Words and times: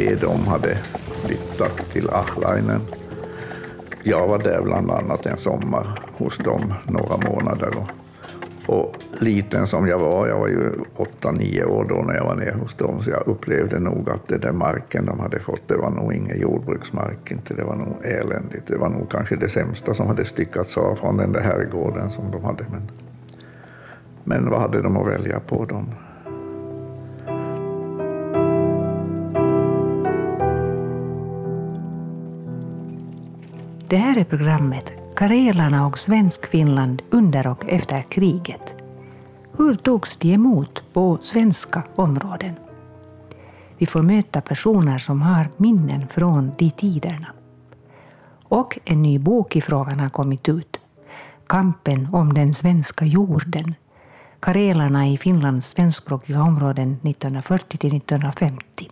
det 0.00 0.20
de 0.20 0.46
hade 0.46 0.78
flyttat 1.24 1.90
till 1.92 2.10
Ahlainen. 2.10 2.80
Jag 4.02 4.28
var 4.28 4.38
där 4.38 4.62
bland 4.62 4.90
annat 4.90 5.26
en 5.26 5.38
sommar 5.38 5.86
hos 6.16 6.38
dem 6.38 6.74
några 6.86 7.16
månader. 7.30 7.70
Och 8.66 8.96
liten 9.20 9.66
som 9.66 9.86
jag 9.86 9.98
var, 9.98 10.28
jag 10.28 10.38
var 10.38 10.48
ju 10.48 10.70
åtta, 10.96 11.32
nio 11.32 11.64
år 11.64 11.86
då 11.88 11.94
när 11.94 12.14
jag 12.14 12.24
var 12.24 12.34
nere 12.34 12.56
hos 12.60 12.74
dem, 12.74 13.02
så 13.02 13.10
jag 13.10 13.22
upplevde 13.26 13.78
nog 13.78 14.10
att 14.10 14.28
det 14.28 14.38
där 14.38 14.52
marken 14.52 15.06
de 15.06 15.20
hade 15.20 15.40
fått, 15.40 15.68
det 15.68 15.76
var 15.76 15.90
nog 15.90 16.12
ingen 16.14 16.40
jordbruksmark, 16.40 17.30
inte. 17.30 17.54
det 17.54 17.64
var 17.64 17.76
nog 17.76 18.04
eländigt. 18.04 18.66
Det 18.66 18.76
var 18.76 18.88
nog 18.88 19.10
kanske 19.10 19.36
det 19.36 19.48
sämsta 19.48 19.94
som 19.94 20.06
hade 20.06 20.24
styckats 20.24 20.78
av 20.78 20.94
från 20.94 21.16
den 21.16 21.32
där 21.32 21.40
herrgården 21.40 22.10
som 22.10 22.30
de 22.30 22.44
hade. 22.44 22.64
Men, 22.70 22.90
men 24.24 24.50
vad 24.50 24.60
hade 24.60 24.82
de 24.82 24.96
att 24.96 25.08
välja 25.08 25.40
på 25.40 25.64
dem? 25.64 25.86
Det 33.90 33.96
här 33.96 34.18
är 34.18 34.24
programmet 34.24 34.92
Karelarna 35.16 35.86
och 35.86 35.98
Svenskfinland 35.98 37.02
under 37.10 37.46
och 37.46 37.68
efter 37.68 38.02
kriget. 38.02 38.74
Hur 39.58 39.74
togs 39.74 40.16
de 40.16 40.32
emot 40.34 40.82
på 40.92 41.18
svenska 41.20 41.82
områden? 41.96 42.54
Vi 43.78 43.86
får 43.86 44.02
möta 44.02 44.40
personer 44.40 44.98
som 44.98 45.22
har 45.22 45.48
minnen 45.56 46.08
från 46.08 46.52
de 46.58 46.70
tiderna. 46.70 47.26
Och 48.42 48.78
en 48.84 49.02
ny 49.02 49.18
bok 49.18 49.56
i 49.56 49.60
frågan 49.60 50.00
har 50.00 50.08
kommit 50.08 50.48
ut. 50.48 50.80
Kampen 51.46 52.08
om 52.12 52.34
den 52.34 52.54
svenska 52.54 53.04
jorden. 53.04 53.74
Karelarna 54.40 55.08
i 55.08 55.18
Finlands 55.18 55.66
svenskspråkiga 55.66 56.42
områden 56.42 56.92
1940 56.92 57.78
till 57.78 57.96
1950. 57.96 58.90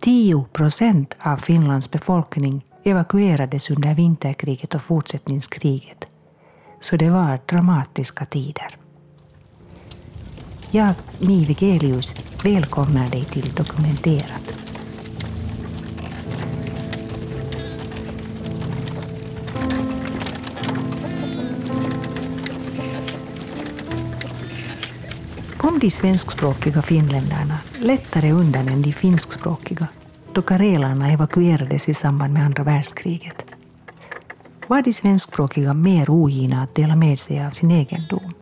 10 0.00 0.44
procent 0.52 1.16
av 1.20 1.36
Finlands 1.36 1.90
befolkning 1.90 2.64
evakuerades 2.84 3.70
under 3.70 3.94
vinterkriget 3.94 4.74
och 4.74 4.82
fortsättningskriget. 4.82 6.06
Så 6.80 6.96
det 6.96 7.10
var 7.10 7.40
dramatiska 7.46 8.24
tider. 8.24 8.76
Jag, 10.70 10.94
Mi 11.18 11.44
Vigelius, 11.44 12.14
välkomnar 12.44 13.10
dig 13.10 13.24
till 13.24 13.52
Dokumenterat. 13.54 14.54
Kom 25.56 25.78
de 25.78 25.90
svenskspråkiga 25.90 26.82
finländarna 26.82 27.58
lättare 27.78 28.32
undan 28.32 28.68
än 28.68 28.82
de 28.82 28.92
finskspråkiga 28.92 29.88
då 30.34 30.42
karelarna 30.42 31.12
evakuerades 31.12 31.88
i 31.88 31.94
samband 31.94 32.32
med 32.32 32.44
andra 32.44 32.62
världskriget? 32.62 33.44
Var 34.66 34.82
de 34.82 34.92
svenskspråkiga 34.92 35.74
mer 35.74 36.10
ogina 36.10 36.62
att 36.62 36.74
dela 36.74 36.96
med 36.96 37.18
sig 37.18 37.46
av 37.46 37.50
sin 37.50 37.70
egendom? 37.70 38.32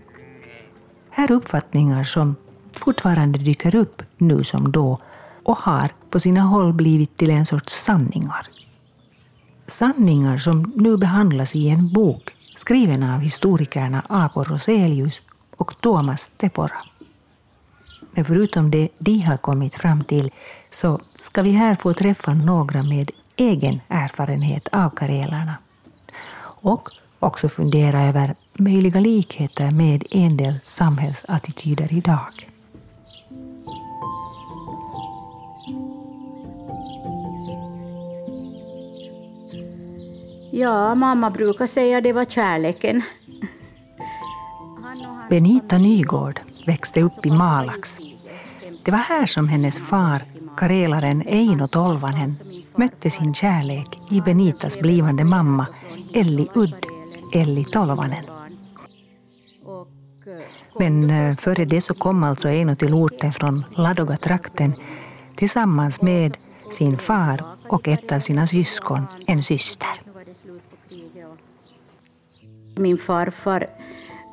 Här 1.10 1.30
är 1.30 1.32
uppfattningar 1.32 2.04
som 2.04 2.36
fortfarande 2.72 3.38
dyker 3.38 3.74
upp 3.74 4.02
nu 4.18 4.44
som 4.44 4.72
då 4.72 4.98
och 5.44 5.58
har 5.58 5.90
på 6.10 6.20
sina 6.20 6.40
håll 6.40 6.72
blivit 6.72 7.16
till 7.16 7.30
en 7.30 7.46
sorts 7.46 7.74
sanningar. 7.74 8.46
Sanningar 9.66 10.38
som 10.38 10.72
nu 10.76 10.96
behandlas 10.96 11.54
i 11.54 11.68
en 11.68 11.92
bok 11.92 12.34
skriven 12.56 13.02
av 13.02 13.20
historikerna 13.20 14.02
Apo 14.08 14.44
Roselius 14.44 15.20
och 15.56 15.80
Thomas 15.80 16.28
Tepora. 16.28 16.82
Men 18.12 18.24
förutom 18.24 18.70
det 18.70 18.88
de 18.98 19.20
har 19.20 19.36
kommit 19.36 19.74
fram 19.74 20.04
till 20.04 20.30
så 20.70 21.00
ska 21.20 21.42
vi 21.42 21.50
här 21.50 21.74
få 21.74 21.94
träffa 21.94 22.34
några 22.34 22.82
med 22.82 23.10
egen 23.36 23.80
erfarenhet 23.88 24.68
av 24.72 24.90
karelarna. 24.90 25.54
Och 26.42 26.90
också 27.18 27.48
fundera 27.48 28.02
över 28.02 28.34
möjliga 28.52 29.00
likheter 29.00 29.70
med 29.70 30.04
en 30.10 30.36
del 30.36 30.58
samhällsattityder 30.64 31.92
idag. 31.92 32.50
Ja, 40.52 40.94
mamma 40.94 41.30
brukar 41.30 41.66
säga 41.66 42.00
det 42.00 42.12
var 42.12 42.24
kärleken. 42.24 43.02
Benita 45.30 45.78
Nygård 45.78 46.40
växte 46.66 47.02
upp 47.02 47.26
i 47.26 47.30
Malax. 47.30 47.98
Det 48.84 48.90
var 48.90 48.98
här 48.98 49.26
som 49.26 49.48
hennes 49.48 49.78
far, 49.78 50.22
karelaren 50.56 51.22
Eino 51.26 51.66
Tolvanen, 51.66 52.36
mötte 52.76 53.10
sin 53.10 53.34
kärlek 53.34 53.98
i 54.10 54.20
Benitas 54.20 54.78
blivande 54.78 55.24
mamma 55.24 55.66
Elli 56.14 56.48
Udd, 56.54 56.86
Elli 57.34 57.64
Tolvanen. 57.64 58.24
Men 60.78 61.10
eh, 61.10 61.36
före 61.36 61.64
det 61.64 61.80
så 61.80 61.94
kom 61.94 62.24
alltså 62.24 62.48
Eino 62.48 62.76
till 62.76 62.94
orten 62.94 63.32
från 63.32 63.64
Ladoga-trakten 63.70 64.74
tillsammans 65.36 66.02
med 66.02 66.36
sin 66.70 66.98
far 66.98 67.44
och 67.68 67.88
ett 67.88 68.12
av 68.12 68.18
sina 68.18 68.46
syskon, 68.46 69.06
en 69.26 69.42
syster. 69.42 70.02
Min 72.76 72.98
farfar 72.98 73.66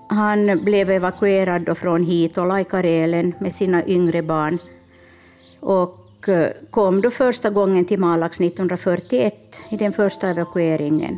han 0.10 0.64
blev 0.64 0.90
evakuerad 0.90 1.62
då 1.62 1.76
från 1.76 2.04
Hitola 2.04 2.62
i 2.62 2.64
Karelen 2.64 3.34
med 3.40 3.56
sina 3.56 3.86
yngre 3.86 4.22
barn 4.22 4.58
och 5.60 6.06
Eh, 6.28 6.50
kom 6.70 7.02
då 7.02 7.12
första 7.12 7.50
gången 7.50 7.86
till 7.86 8.00
Malax 8.00 8.40
1941 8.40 9.62
i 9.70 9.78
den 9.78 9.94
första 9.94 10.30
evakueringen. 10.30 11.18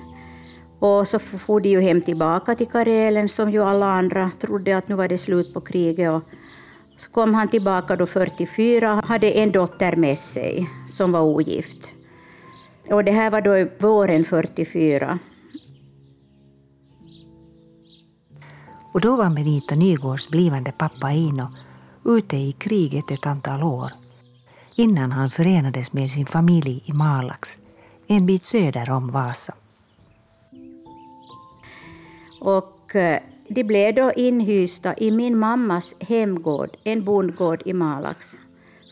Och 0.80 1.08
så 1.08 1.20
for 1.20 1.60
de 1.60 1.70
ju 1.70 1.82
hem 1.82 2.02
tillbaka 2.02 2.56
till 2.56 2.68
Karelen 2.68 3.30
som 3.30 3.52
ju 3.52 3.64
alla 3.64 3.86
andra 3.86 4.32
trodde 4.40 4.78
att 4.78 4.88
nu 4.88 4.96
var 4.96 5.08
det 5.08 5.18
slut 5.18 5.54
på 5.54 5.62
kriget. 5.62 6.12
Och 6.12 6.22
så 6.98 7.10
kom 7.10 7.34
han 7.34 7.48
tillbaka 7.48 7.96
då 7.96 8.06
44 8.06 9.02
hade 9.06 9.32
en 9.32 9.52
dotter 9.52 9.96
med 9.96 10.18
sig 10.18 10.70
som 10.90 11.12
var 11.12 11.22
ogift. 11.22 11.94
Och 12.92 13.04
det 13.04 13.12
här 13.12 13.32
var 13.32 13.42
då 13.42 13.70
våren 13.88 14.26
44. 14.26 15.20
Och 18.94 19.02
då 19.02 19.16
var 19.16 19.30
Benita 19.30 19.76
Nygårds 19.76 20.30
blivande 20.30 20.72
pappa 20.72 21.12
Ino 21.12 21.48
ute 22.06 22.38
i 22.38 22.52
kriget 22.52 23.12
ett 23.12 23.26
antal 23.26 23.64
år 23.64 23.92
innan 24.80 25.12
han 25.12 25.30
förenades 25.30 25.94
med 25.94 26.12
sin 26.12 26.26
familj 26.26 26.84
i 26.86 26.94
Malax, 26.94 27.58
en 28.08 28.26
bit 28.26 28.44
söder 28.44 28.90
om 28.90 29.12
Vasa. 29.12 29.54
Och 32.42 32.96
eh, 32.96 33.20
de 33.48 33.64
blev 33.64 33.96
då 33.96 34.12
inhysta 34.16 34.96
i 34.98 35.12
min 35.12 35.38
mammas 35.38 35.96
hemgård, 36.00 36.78
en 36.84 37.04
bondgård 37.04 37.62
i 37.66 37.74
Malax. 37.74 38.38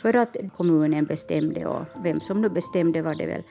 För 0.02 0.16
att 0.16 0.38
kommunen 0.58 1.06
bestämde, 1.06 1.66
och 1.66 1.86
vem 2.04 2.20
som 2.20 2.42
nu 2.42 2.50
bestämde 2.50 3.02
var 3.02 3.16
det 3.16 3.28
väl. 3.28 3.44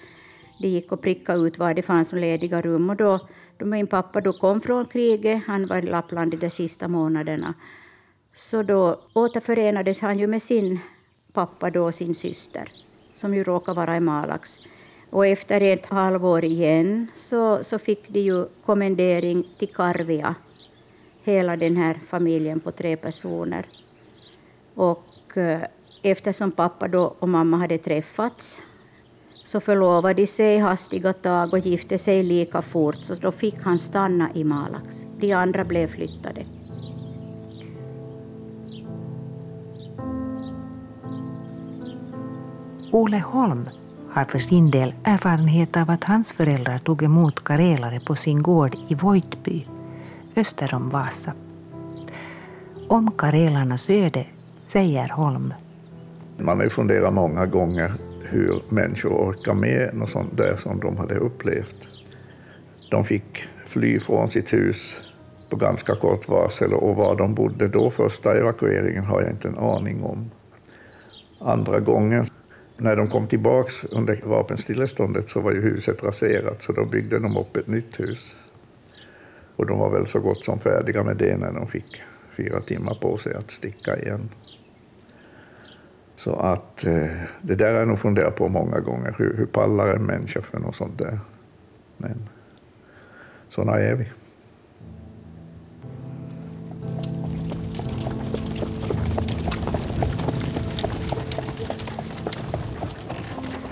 De 0.61 0.69
gick 0.69 0.93
och 0.93 1.03
prickade 1.03 1.47
ut 1.47 1.59
var 1.59 1.75
det 1.75 1.83
fanns 1.83 2.13
lediga 2.13 2.63
rum. 2.63 2.91
Och 2.91 2.97
då, 2.97 3.29
då 3.57 3.67
min 3.67 3.87
pappa 3.87 4.21
då 4.21 4.33
kom 4.33 4.61
från 4.61 4.87
kriget, 4.87 5.43
han 5.47 5.67
var 5.67 5.79
i 5.79 5.83
Lappland 5.83 6.39
de 6.39 6.51
sista 6.51 6.89
månaderna, 6.89 7.55
så 8.35 8.63
då 8.63 9.01
återförenades 9.13 10.01
han 10.01 10.19
ju 10.19 10.27
med 10.27 10.43
sin 10.43 10.81
pappa, 11.37 11.71
då 11.71 11.93
sin 11.93 12.15
syster, 12.15 12.69
som 13.15 13.35
ju 13.35 13.45
råkar 13.45 13.75
vara 13.75 13.97
i 13.97 14.01
Malax. 14.01 14.61
Och 15.11 15.27
efter 15.27 15.61
ett 15.61 15.87
halvår 15.87 16.45
igen 16.45 17.07
så, 17.17 17.65
så 17.65 17.79
fick 17.79 18.09
de 18.09 18.21
ju 18.21 18.47
kommendering 18.65 19.45
till 19.59 19.69
Karvia, 19.69 20.35
hela 21.25 21.57
den 21.57 21.77
här 21.77 21.95
familjen 22.07 22.61
på 22.61 22.73
tre 22.73 22.97
personer. 22.97 23.67
Och 24.75 25.37
eh, 25.37 25.61
eftersom 26.03 26.51
pappa 26.51 26.89
då 26.89 27.15
och 27.19 27.29
mamma 27.29 27.57
hade 27.57 27.79
träffats 27.79 28.63
så 29.45 29.61
förlovade 29.61 30.23
de 30.23 30.27
sig 30.27 30.59
hastiga 30.59 31.13
tag 31.13 31.53
och 31.53 31.59
gifte 31.59 31.99
sig 31.99 32.23
lika 32.23 32.63
fort, 32.63 33.05
så 33.05 33.15
då 33.15 33.33
fick 33.33 33.65
han 33.65 33.79
stanna 33.79 34.31
i 34.35 34.45
Malax. 34.45 35.07
De 35.21 35.33
andra 35.33 35.65
blev 35.65 35.89
flyttade. 35.89 36.47
Ole 42.91 43.19
Holm 43.19 43.69
har 44.11 44.25
för 44.25 44.39
sin 44.39 44.71
del 44.71 44.95
erfarenhet 45.05 45.77
av 45.77 45.91
att 45.91 46.05
hans 46.05 46.33
föräldrar 46.33 46.79
tog 46.79 47.03
emot 47.03 47.45
karelare 47.45 48.01
på 48.01 48.17
sin 48.17 48.43
gård 48.43 48.77
i 48.89 48.95
Voitby, 48.95 49.67
öster 50.37 50.75
om 50.75 50.89
Vasa. 50.89 51.33
Om 52.89 53.11
karelarnas 53.19 53.91
öde 53.91 54.27
säger 54.67 55.09
Holm. 55.09 55.55
Man 56.39 56.57
har 56.57 56.65
ju 56.65 56.71
funderat 56.71 57.15
många 57.15 57.47
gånger 57.47 57.93
hur 58.23 58.63
människor 58.69 59.11
orkar 59.11 59.55
med 59.55 59.95
något 59.95 60.11
sånt 60.11 60.37
där 60.37 60.57
som 60.57 60.81
de 60.81 60.97
hade 60.97 61.15
upplevt. 61.15 61.77
De 62.91 63.05
fick 63.05 63.45
fly 63.67 64.01
från 64.01 64.31
sitt 64.31 64.53
hus 64.53 65.01
på 65.51 65.57
ganska 65.57 65.95
kort 65.95 66.29
varsel 66.29 66.73
och 66.73 66.97
var 66.97 67.17
de 67.17 67.35
bodde 67.35 67.69
då 67.69 67.91
första 67.91 68.37
evakueringen 68.37 69.05
har 69.05 69.23
jag 69.23 69.31
inte 69.31 69.49
en 69.49 69.59
aning 69.59 70.03
om. 70.03 70.31
Andra 71.41 71.81
gången 71.81 72.25
när 72.77 72.97
de 72.97 73.09
kom 73.09 73.27
tillbaks 73.27 73.85
under 73.85 74.21
vapenstilleståndet 74.25 75.29
så 75.29 75.41
var 75.41 75.53
ju 75.53 75.61
huset 75.61 76.05
raserat, 76.05 76.63
så 76.63 76.73
då 76.73 76.85
byggde 76.85 77.19
de 77.19 77.37
upp 77.37 77.57
ett 77.57 77.67
nytt 77.67 78.01
hus. 78.01 78.37
Och 79.57 79.67
de 79.67 79.79
var 79.79 79.91
väl 79.91 80.07
så 80.07 80.21
gott 80.21 80.45
som 80.45 80.59
färdiga 80.59 81.03
med 81.03 81.17
det 81.17 81.37
när 81.37 81.53
de 81.53 81.69
fick 81.69 82.03
fyra 82.37 82.61
timmar 82.61 82.95
på 82.95 83.17
sig 83.17 83.35
att 83.35 83.51
sticka 83.51 83.99
igen. 83.99 84.29
Så 86.17 86.37
att 86.37 86.85
eh, 86.85 87.11
det 87.43 87.55
där 87.55 87.73
har 87.73 87.79
jag 87.79 87.89
nog 87.89 87.99
funderat 87.99 88.37
på 88.37 88.49
många 88.49 88.81
gånger. 88.81 89.15
Hur, 89.19 89.37
hur 89.37 89.47
pallar 89.47 89.89
en 89.89 90.07
människa 90.07 90.43
för 90.43 90.59
något 90.59 90.77
sånt 90.77 90.99
där? 90.99 91.19
Men 91.97 92.29
sådana 93.49 93.79
är 93.79 93.95
vi. 93.95 94.07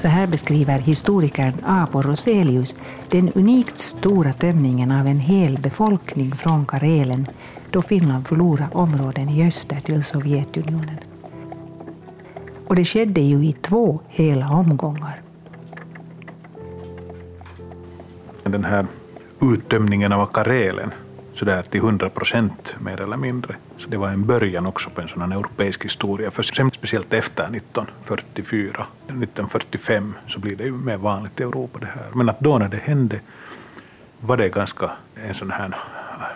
Så 0.05 0.09
här 0.09 0.27
beskriver 0.27 0.79
historikern 0.79 1.55
Apo 1.65 2.03
Roselius 2.03 2.75
den 3.09 3.33
unikt 3.35 3.79
stora 3.79 4.33
tömningen 4.33 4.91
av 4.93 5.07
en 5.07 5.19
hel 5.19 5.59
befolkning 5.59 6.33
från 6.33 6.67
Karelen 6.67 7.27
då 7.71 7.83
Finland 7.83 8.29
förlorade 8.29 8.75
områden 8.75 9.29
i 9.29 9.47
öster 9.47 9.81
till 9.81 10.05
Sovjetunionen. 10.05 10.99
Och 12.67 12.77
det 12.77 12.85
skedde 12.85 13.21
ju 13.21 13.45
i 13.47 13.53
två 13.53 14.01
hela 14.09 14.51
omgångar. 14.51 15.23
Den 18.43 18.65
här 18.65 18.87
uttömningen 19.41 20.13
av 20.13 20.27
Karelen 20.27 20.91
sådär 21.33 21.63
till 21.63 21.81
100 21.81 22.11
procent 22.11 22.77
mer 22.81 23.01
eller 23.01 23.17
mindre. 23.17 23.57
Så 23.79 23.89
det 23.89 23.97
var 23.97 24.09
en 24.09 24.27
början 24.27 24.67
också 24.67 24.91
på 24.91 25.01
en 25.01 25.09
sån 25.09 25.33
europeisk 25.33 25.85
historia. 25.85 26.31
För 26.31 26.43
sen 26.43 26.71
speciellt 26.71 27.13
efter 27.13 27.43
1944, 27.43 28.87
1945 29.07 30.15
så 30.27 30.39
blir 30.39 30.57
det 30.57 30.65
ju 30.65 30.73
mer 30.73 30.97
vanligt 30.97 31.41
i 31.41 31.43
Europa 31.43 31.79
det 31.79 31.87
här. 31.87 32.07
Men 32.15 32.29
att 32.29 32.41
då 32.41 32.59
när 32.59 32.69
det 32.69 32.77
hände 32.77 33.21
var 34.21 34.37
det 34.37 34.49
ganska 34.49 34.91
en 35.29 35.35
sån 35.35 35.51
här 35.51 35.77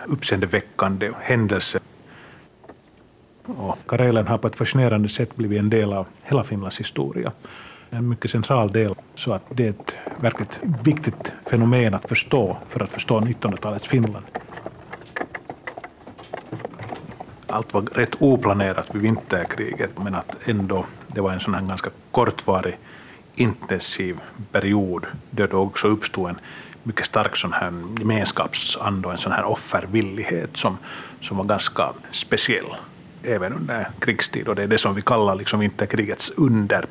uppseendeväckande 0.06 1.11
händelse. 1.20 1.79
Och 3.46 3.79
Karelen 3.87 4.26
har 4.26 4.38
på 4.38 4.49
ett 4.49 4.56
fascinerande 4.56 5.08
sätt 5.08 5.37
blivit 5.37 5.58
en 5.58 5.70
del 5.70 5.93
av 5.93 6.06
hela 6.23 6.44
Finlands 6.44 6.81
historia. 6.81 7.32
En 7.91 8.08
mycket 8.08 8.31
central 8.31 8.73
del, 8.73 8.94
så 9.14 9.32
att 9.32 9.43
det 9.50 9.67
är 9.67 9.70
ett 9.70 9.96
verkligt 10.20 10.61
viktigt 10.84 11.34
fenomen 11.50 11.94
att 11.94 12.08
förstå 12.08 12.56
för 12.67 12.82
att 12.82 12.93
förstå 12.93 13.20
1900-talets 13.20 13.87
Finland. 13.87 14.25
Allt 17.49 17.75
var 17.75 17.83
rätt 17.83 18.15
oplanerat 18.19 18.95
vid 18.95 19.03
vinterkriget, 19.03 19.91
men 19.99 20.15
att 20.15 20.37
ändå 20.45 20.85
det 21.06 21.21
var 21.21 21.33
en 21.33 21.41
sån 21.41 21.55
här 21.55 21.62
ganska 21.62 21.91
kortvarig, 22.11 22.79
intensiv 23.35 24.21
period 24.53 25.06
där 25.31 25.49
det 25.49 25.56
också 25.56 25.89
uppstod 25.89 26.29
en 26.29 26.39
mycket 26.83 27.06
stark 27.06 27.37
sån 27.37 27.53
här 27.53 27.73
gemenskapsanda 27.99 29.09
och 29.09 29.12
en 29.12 29.19
sån 29.19 29.33
här 29.33 29.45
offervillighet 29.45 30.56
som, 30.56 30.79
som 31.21 31.37
var 31.37 31.45
ganska 31.45 31.93
speciell 32.11 32.77
även 33.23 33.53
under 33.53 33.91
krigstid. 33.99 34.49
Och 34.49 34.55
det 34.55 34.62
är 34.62 34.67
det 34.67 34.79
som 34.79 34.94
vi 34.94 35.03
kallar 35.03 35.35
liksom 35.35 35.61
vinterkrigets 35.61 36.33
under. 36.37 36.85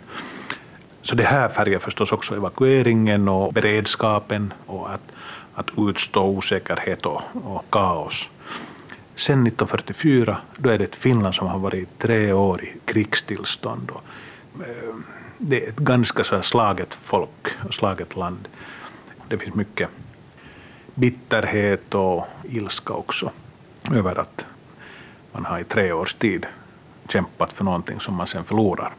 Så 1.02 1.16
det 1.16 1.24
här 1.24 1.50
färgar 1.50 1.80
förstås 1.80 2.12
också 2.12 2.36
evakueringen 2.36 3.28
och 3.28 3.54
beredskapen 3.54 4.54
och 4.66 4.94
att, 4.94 5.12
att 5.54 5.70
utstå 5.78 6.24
osäkerhet 6.24 7.06
och, 7.06 7.22
och 7.34 7.66
kaos. 7.70 8.30
Sen 9.18 9.48
1944 9.48 10.38
då 10.58 10.70
är 10.70 10.78
det 10.78 10.84
ett 10.84 10.96
Finland 10.96 11.36
som 11.36 11.48
har 11.48 11.60
varit 11.60 12.00
tre 12.00 12.34
år 12.34 12.64
i 12.64 12.74
krigstillstånd. 12.86 13.92
Och, 13.92 14.04
eh, 14.62 14.96
det 15.38 15.66
är 15.66 15.70
ett 15.70 15.80
ganska 15.80 16.24
så 16.24 16.42
slaget 16.42 16.94
folk 16.94 17.48
och 17.68 17.74
slaget 17.74 18.16
land. 18.16 18.48
Det 19.28 19.38
finns 19.38 19.56
mycket 19.56 19.90
bitterhet 20.96 21.96
och 21.96 22.26
ilska 22.44 22.94
också 22.94 23.32
över 23.92 24.20
att 24.20 24.46
man 25.32 25.46
har 25.46 25.60
i 25.60 25.64
tre 25.64 25.92
års 25.92 26.14
tid 26.14 26.46
kämpat 27.10 27.54
för 27.54 27.64
någonting 27.64 28.00
som 28.00 28.16
man 28.16 28.28
sen 28.28 28.44
förlorar. 28.44 28.94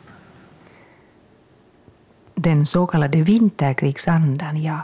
Den 2.34 2.66
så 2.66 2.86
kallade 2.86 3.22
vinterkrigsandan, 3.22 4.62
ja, 4.62 4.80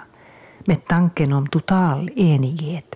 med 0.58 0.84
tanken 0.84 1.32
om 1.32 1.46
total 1.48 2.10
enighet, 2.16 2.94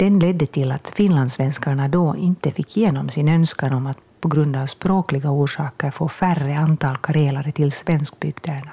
den 0.00 0.18
ledde 0.18 0.46
till 0.46 0.72
att 0.72 0.90
finlandssvenskarna 0.90 1.88
då 1.88 2.16
inte 2.16 2.50
fick 2.50 2.76
igenom 2.76 3.08
sin 3.08 3.28
önskan 3.28 3.72
om 3.72 3.86
att 3.86 3.98
på 4.20 4.28
grund 4.28 4.56
av 4.56 4.66
språkliga 4.66 5.30
orsaker 5.30 5.90
få 5.90 6.08
färre 6.08 6.58
antal 6.58 6.96
karelare 6.96 7.52
till 7.52 7.72
svenskbygderna. 7.72 8.70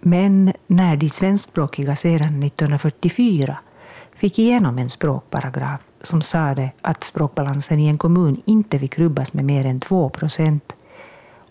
Men 0.00 0.52
när 0.66 0.96
de 0.96 1.08
svenskspråkiga 1.08 1.96
sedan 1.96 2.42
1944 2.42 3.58
fick 4.14 4.38
igenom 4.38 4.78
en 4.78 4.90
språkparagraf 4.90 5.80
som 6.02 6.22
sade 6.22 6.70
att 6.80 7.04
språkbalansen 7.04 7.78
i 7.78 7.86
en 7.86 7.98
kommun 7.98 8.42
inte 8.44 8.78
fick 8.78 8.98
rubbas 8.98 9.32
med 9.32 9.44
mer 9.44 9.66
än 9.66 9.80
2 9.80 10.08
procent 10.08 10.76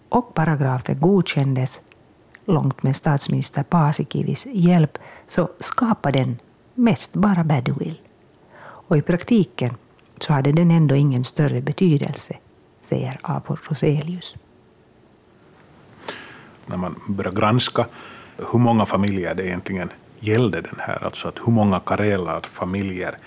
och 0.09 0.33
paragrafen 0.33 0.99
godkändes, 0.99 1.81
långt 2.45 2.83
med 2.83 2.95
statsminister 2.95 3.63
Paasikivis 3.63 4.47
hjälp, 4.51 4.97
så 5.27 5.49
skapade 5.59 6.19
den 6.19 6.39
mest 6.73 7.13
bara 7.13 7.43
badwill. 7.43 7.99
Och 8.87 8.97
i 8.97 9.01
praktiken 9.01 9.73
så 10.19 10.33
hade 10.33 10.51
den 10.51 10.71
ändå 10.71 10.95
ingen 10.95 11.23
större 11.23 11.61
betydelse, 11.61 12.37
säger 12.81 13.19
Apor 13.21 13.59
Roselius. 13.63 14.35
När 16.65 16.77
man 16.77 16.95
börjar 17.07 17.31
granska 17.31 17.85
hur 18.51 18.59
många 18.59 18.85
familjer 18.85 19.35
det 19.35 19.47
egentligen 19.47 19.89
gällde 20.19 20.61
den 20.61 20.79
här, 20.79 21.03
alltså 21.03 21.27
att 21.27 21.39
hur 21.45 21.51
många 21.51 21.79
karelar 21.79 22.41
familjer 22.41 23.17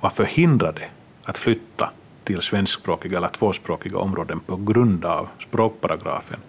var 0.00 0.10
förhindrade 0.10 0.84
att 1.24 1.38
flytta 1.38 1.90
till 2.24 2.40
svenskspråkiga 2.40 3.16
eller 3.16 3.28
tvåspråkiga 3.28 3.98
områden 3.98 4.40
på 4.40 4.56
grund 4.56 5.04
av 5.04 5.28
språkparagrafen, 5.38 6.40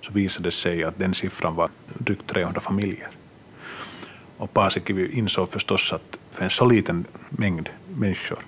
så 0.00 0.12
visade 0.12 0.46
det 0.46 0.52
sig 0.52 0.84
att 0.84 0.98
den 0.98 1.14
siffran 1.14 1.54
var 1.54 1.68
drygt 1.98 2.26
300 2.26 2.60
familjer. 2.60 3.08
Och 4.36 4.52
Paasikivi 4.52 5.18
insåg 5.18 5.48
förstås 5.48 5.92
att 5.92 6.18
för 6.36 6.44
en 6.44 6.50
så 6.50 6.66
liten 6.66 7.04
mängd 7.30 7.68
människor 7.94 8.38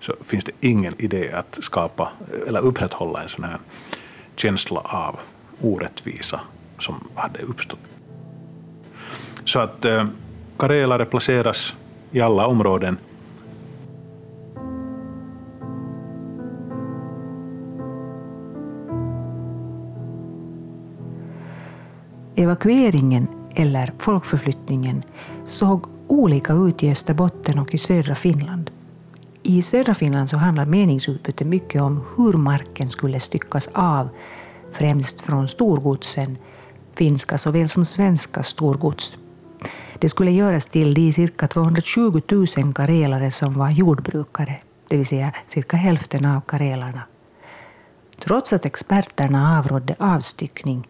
så 0.00 0.14
finns 0.24 0.44
det 0.44 0.52
ingen 0.60 0.94
idé 0.98 1.32
att 1.32 1.58
skapa 1.62 2.08
eller 2.46 2.60
upprätthålla 2.60 3.22
en 3.22 3.28
sån 3.28 3.44
här 3.44 3.58
känsla 4.36 4.80
av 4.80 5.20
orättvisa 5.60 6.40
som 6.78 6.94
hade 7.14 7.38
uppstått. 7.38 7.78
Så 9.44 9.58
att 9.58 9.84
eh, 9.84 10.06
karelare 10.56 11.04
placeras 11.04 11.74
i 12.10 12.20
alla 12.20 12.46
områden. 12.46 12.98
Evakueringen, 22.36 23.28
eller 23.54 23.92
folkförflyttningen, 23.98 25.02
såg 25.46 25.99
olika 26.10 26.52
ut 26.52 26.82
i 26.82 26.90
Österbotten 26.90 27.58
och 27.58 27.74
i 27.74 27.78
södra 27.78 28.14
Finland. 28.14 28.70
I 29.42 29.62
södra 29.62 29.94
Finland 29.94 30.30
så 30.30 30.36
handlar 30.36 30.64
meningsutbytet 30.64 31.46
mycket 31.46 31.82
om 31.82 32.04
hur 32.16 32.32
marken 32.32 32.88
skulle 32.88 33.20
styckas 33.20 33.68
av, 33.72 34.08
främst 34.72 35.20
från 35.20 35.48
storgodsen, 35.48 36.38
finska 36.94 37.38
såväl 37.38 37.68
som 37.68 37.84
svenska 37.84 38.42
storgods. 38.42 39.16
Det 39.98 40.08
skulle 40.08 40.30
göras 40.30 40.66
till 40.66 40.94
de 40.94 41.12
cirka 41.12 41.48
220 41.48 42.20
000 42.56 42.74
karelare 42.74 43.30
som 43.30 43.54
var 43.54 43.70
jordbrukare, 43.70 44.56
det 44.88 44.96
vill 44.96 45.06
säga 45.06 45.32
cirka 45.48 45.76
hälften 45.76 46.24
av 46.24 46.40
karelarna. 46.40 47.02
Trots 48.24 48.52
att 48.52 48.64
experterna 48.64 49.58
avrådde 49.58 49.94
avstyckning 49.98 50.88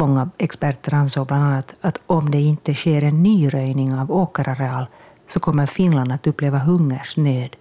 Många 0.00 0.30
experter 0.38 0.94
ansåg 0.94 1.26
bland 1.26 1.44
annat 1.44 1.74
att 1.80 2.00
om 2.06 2.30
det 2.30 2.40
inte 2.40 2.74
sker 2.74 3.04
en 3.04 3.22
nyröjning 3.22 3.94
av 3.94 4.12
åkerareal 4.12 4.86
så 5.26 5.40
kommer 5.40 5.66
Finland 5.66 6.12
att 6.12 6.26
uppleva 6.26 6.58
hungersnöd. 6.58 7.56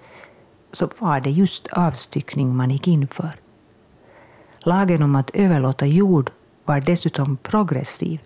Så 0.71 0.89
var 0.99 1.19
det 1.19 1.29
just 1.29 1.67
avstyckning 1.67 2.55
man 2.55 2.69
gick 2.69 2.87
in 2.87 3.07
för. 3.07 3.31
Lagen 4.59 5.03
om 5.03 5.15
att 5.15 5.29
överlåta 5.33 5.85
jord 5.85 6.31
var 6.65 6.79
dessutom 6.79 7.37
progressiv. 7.37 8.19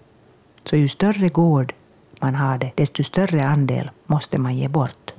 Så 0.63 0.75
ju 0.75 0.88
större 0.88 1.30
gård 1.30 1.74
man 2.22 2.36
hade, 2.36 2.72
desto 2.75 3.03
större 3.03 3.48
andel 3.48 3.91
måste 4.06 4.38
man 4.38 4.58
ge 4.58 4.68
bort. 4.68 5.13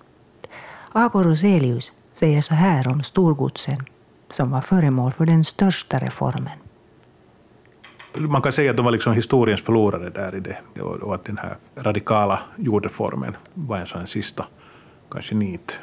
Abo 0.93 1.23
Roselius 1.23 1.93
säger 2.13 2.41
så 2.41 2.55
här 2.55 2.89
om 2.89 3.03
storgodsen 3.03 3.85
som 4.31 4.51
var 4.51 4.61
föremål 4.61 5.13
för 5.13 5.27
den 5.27 5.45
största 5.45 5.99
reformen 5.99 6.62
man 8.15 8.43
kan 8.43 8.53
säga 8.53 8.71
att 8.71 8.77
de 8.77 8.85
var 8.85 8.93
liksom 8.93 9.13
historiens 9.15 9.63
förlorare 9.63 10.11
där 10.11 10.35
i 10.35 10.41
det 10.41 10.83
och 10.83 11.15
att 11.15 11.25
den 11.25 11.39
här 11.39 11.57
radikala 11.77 12.43
jordreformen 12.57 13.37
var 13.55 13.77
en 13.77 13.87
sån 13.87 14.07
sista 14.07 14.47
kanske 15.11 15.35
nit. 15.35 15.79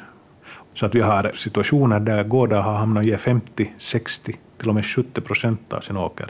Så 0.74 0.86
att 0.86 0.94
vi 0.94 1.00
har 1.00 1.32
situationer 1.34 2.00
där 2.00 2.24
gårdar 2.24 2.62
har 2.62 2.74
hamnat 2.74 3.04
i 3.04 3.16
50, 3.16 3.72
60, 3.78 4.38
till 4.58 4.68
och 4.68 4.74
med 4.74 4.86
70 4.86 5.20
procent 5.20 5.72
av 5.72 5.80
sin 5.80 5.96
åker 5.96 6.26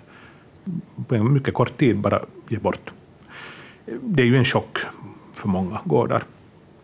på 1.09 1.15
en 1.15 1.33
mycket 1.33 1.55
kort 1.55 1.79
tid 1.79 1.99
bara 1.99 2.21
ge 2.49 2.59
bort. 2.59 2.91
Det 4.03 4.23
är 4.23 4.27
ju 4.27 4.37
en 4.37 4.45
chock 4.45 4.79
för 5.35 5.49
många 5.49 5.81
gårdar. 5.85 6.23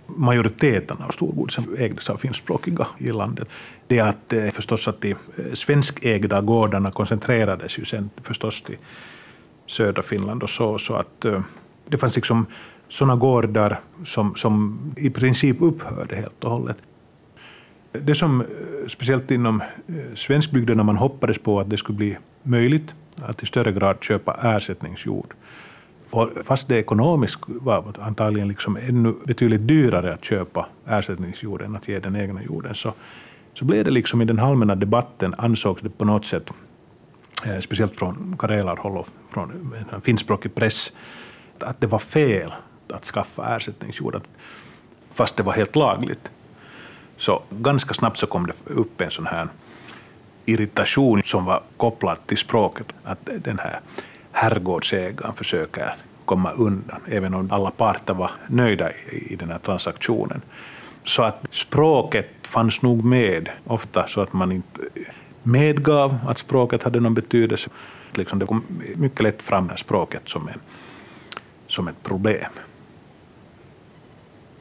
Majoriteten 0.07 0.97
av 1.03 1.11
storgodsen 1.11 1.77
ägdes 1.79 2.11
av 2.11 2.17
finskspråkiga 2.17 2.87
i 2.99 3.13
landet. 3.13 3.49
Det 3.87 3.99
är 3.99 4.09
att 4.09 4.33
eh, 4.33 4.49
förstås 4.49 4.89
att 4.89 5.01
de 5.01 5.11
eh, 5.11 5.17
svenskägda 5.55 6.41
gårdarna 6.41 6.91
koncentrerades 6.91 7.79
ju 7.79 7.85
sen 7.85 8.11
förstås 8.23 8.63
till 8.63 8.77
södra 9.67 10.03
Finland 10.03 10.43
och 10.43 10.51
så, 10.51 10.79
så 10.79 10.95
att 10.95 11.25
eh, 11.25 11.41
det 11.89 11.99
fanns 11.99 12.17
liksom 12.17 12.47
sådana 12.89 13.17
gårdar 13.17 13.81
som, 14.05 14.35
som 14.35 14.79
i 14.97 15.11
princip 15.11 15.57
upphörde 15.61 16.17
helt 16.17 16.45
och 16.45 16.51
hållet. 16.51 16.77
Det 17.93 18.15
som 18.15 18.41
eh, 18.41 18.47
speciellt 18.89 19.31
inom 19.31 19.61
eh, 19.61 20.15
svenskbygderna 20.15 20.83
man 20.83 20.97
hoppades 20.97 21.39
på 21.39 21.61
att 21.61 21.71
det 21.71 21.77
skulle 21.77 21.97
bli 21.97 22.17
möjligt 22.43 22.95
att 23.17 23.43
i 23.43 23.47
större 23.47 23.73
grad 23.73 23.97
köpa 24.01 24.39
ersättningsjord. 24.43 25.35
Och 26.11 26.31
fast 26.45 26.69
det 26.69 26.77
ekonomiskt 26.79 27.41
var 27.47 27.85
antagligen 28.01 28.49
liksom 28.49 28.77
ännu 28.77 29.15
betydligt 29.25 29.69
dyrare 29.69 30.15
att 30.15 30.25
köpa 30.25 30.67
ersättningsjord 30.87 31.63
än 31.63 31.77
att 31.77 31.89
ge 31.89 31.99
den 31.99 32.17
egna 32.17 32.43
jorden, 32.43 32.75
så, 32.75 32.95
så 33.59 33.65
blev 33.65 33.85
det 33.85 33.91
liksom 33.91 34.23
i 34.23 34.25
den 34.25 34.41
allmänna 34.41 34.75
debatten 34.75 35.35
ansågs 35.39 35.83
det 35.83 35.91
på 35.91 36.05
något 36.05 36.27
sätt, 36.27 36.51
eh, 37.47 37.61
speciellt 37.61 37.97
från 37.97 38.37
Karelarhåll 38.39 38.97
och 38.97 39.09
från 39.29 39.75
eh, 39.93 40.01
finskspråkig 40.01 40.55
press, 40.55 40.93
att 41.59 41.81
det 41.81 41.87
var 41.87 41.99
fel 41.99 42.53
att 42.89 43.05
skaffa 43.05 43.57
ersättningsjord, 43.57 44.21
fast 45.13 45.37
det 45.37 45.43
var 45.43 45.53
helt 45.53 45.77
lagligt. 45.77 46.31
Så 47.17 47.43
ganska 47.51 47.95
snabbt 47.95 48.17
så 48.17 48.27
kom 48.27 48.47
det 48.47 48.75
upp 48.75 49.01
en 49.01 49.11
sån 49.11 49.27
här 49.27 49.49
irritation 50.45 51.23
som 51.23 51.45
var 51.45 51.63
kopplad 51.77 52.27
till 52.27 52.39
språket. 52.39 52.95
Att 53.05 53.29
den 53.45 53.59
här 53.59 53.81
herrgårdsägaren 54.33 55.35
försöker 55.35 55.95
komma 56.25 56.53
undan, 56.53 57.01
även 57.07 57.35
om 57.35 57.53
alla 57.53 57.71
parter 57.71 58.15
var 58.15 58.31
nöjda 58.49 58.91
i 59.13 59.37
den 59.37 59.51
här 59.51 59.59
transaktionen. 59.59 60.43
Så 61.05 61.23
att 61.23 61.47
språket 61.51 62.36
fanns 62.47 62.83
nog 62.83 63.05
med, 63.05 63.49
ofta 63.65 64.07
så 64.07 64.21
att 64.21 64.33
man 64.33 64.53
inte 64.53 64.81
medgav 65.43 66.19
att 66.29 66.39
språket 66.39 66.83
hade 66.83 67.01
någon 67.01 67.15
betydelse. 67.15 67.71
Liksom 68.15 68.39
det 68.39 68.47
kom 68.47 68.65
mycket 68.97 69.21
lätt 69.21 69.43
fram 69.43 69.71
språket 69.77 70.29
som, 70.29 70.49
en, 70.49 70.61
som 71.67 71.89
ett 71.89 72.03
problem. 72.03 72.51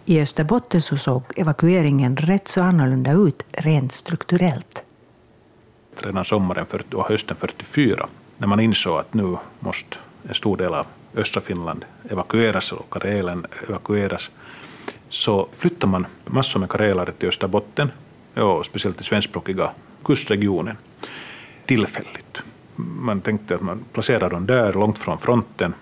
I 0.05 0.21
Österbotten 0.21 0.81
så 0.81 0.97
såg 0.97 1.23
evakueringen 1.35 2.17
rätt 2.17 2.47
så 2.47 2.61
annorlunda 2.61 3.11
ut 3.11 3.43
rent 3.51 3.91
strukturellt 3.91 4.85
redan 6.01 6.25
sommaren 6.25 6.65
och 6.93 7.07
hösten 7.07 7.37
44 7.37 8.07
när 8.37 8.47
man 8.47 8.59
insåg 8.59 8.99
att 8.99 9.13
nu 9.13 9.37
måste 9.59 9.97
en 10.27 10.33
stor 10.33 10.57
del 10.57 10.73
av 10.73 10.87
östra 11.15 11.41
Finland 11.41 11.85
evakueras 12.09 12.71
och 12.71 12.89
Karelen 12.89 13.45
evakueras 13.67 14.31
så 15.09 15.47
flyttade 15.51 15.91
man 15.91 16.05
massor 16.25 16.59
med 16.59 16.69
karelare 16.69 17.11
till 17.11 17.27
Österbotten 17.27 17.91
och 18.35 18.65
speciellt 18.65 18.97
till 18.97 19.05
svenskspråkiga 19.05 19.71
kustregionen 20.03 20.77
tillfälligt. 21.65 22.41
Man 22.75 23.21
tänkte 23.21 23.55
att 23.55 23.61
man 23.61 23.83
placerar 23.93 24.29
dem 24.29 24.45
där 24.45 24.73
långt 24.73 24.99
från 24.99 25.17
fronten 25.17 25.73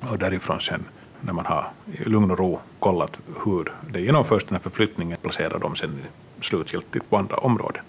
och 0.00 0.18
därifrån 0.18 0.60
sen 0.60 0.84
när 1.20 1.32
man 1.32 1.46
har 1.46 1.68
i 1.92 2.04
lugn 2.04 2.30
och 2.30 2.38
ro 2.38 2.60
kollat 2.78 3.18
hur 3.44 3.72
det 3.90 4.00
genomförs 4.00 4.44
den 4.44 4.54
här 4.54 4.62
förflyttningen 4.62 5.18
placerar 5.22 5.58
de 5.58 5.76
sen 5.76 5.98
slutgiltigt 6.40 7.10
på 7.10 7.16
andra 7.16 7.36
områden. 7.36 7.82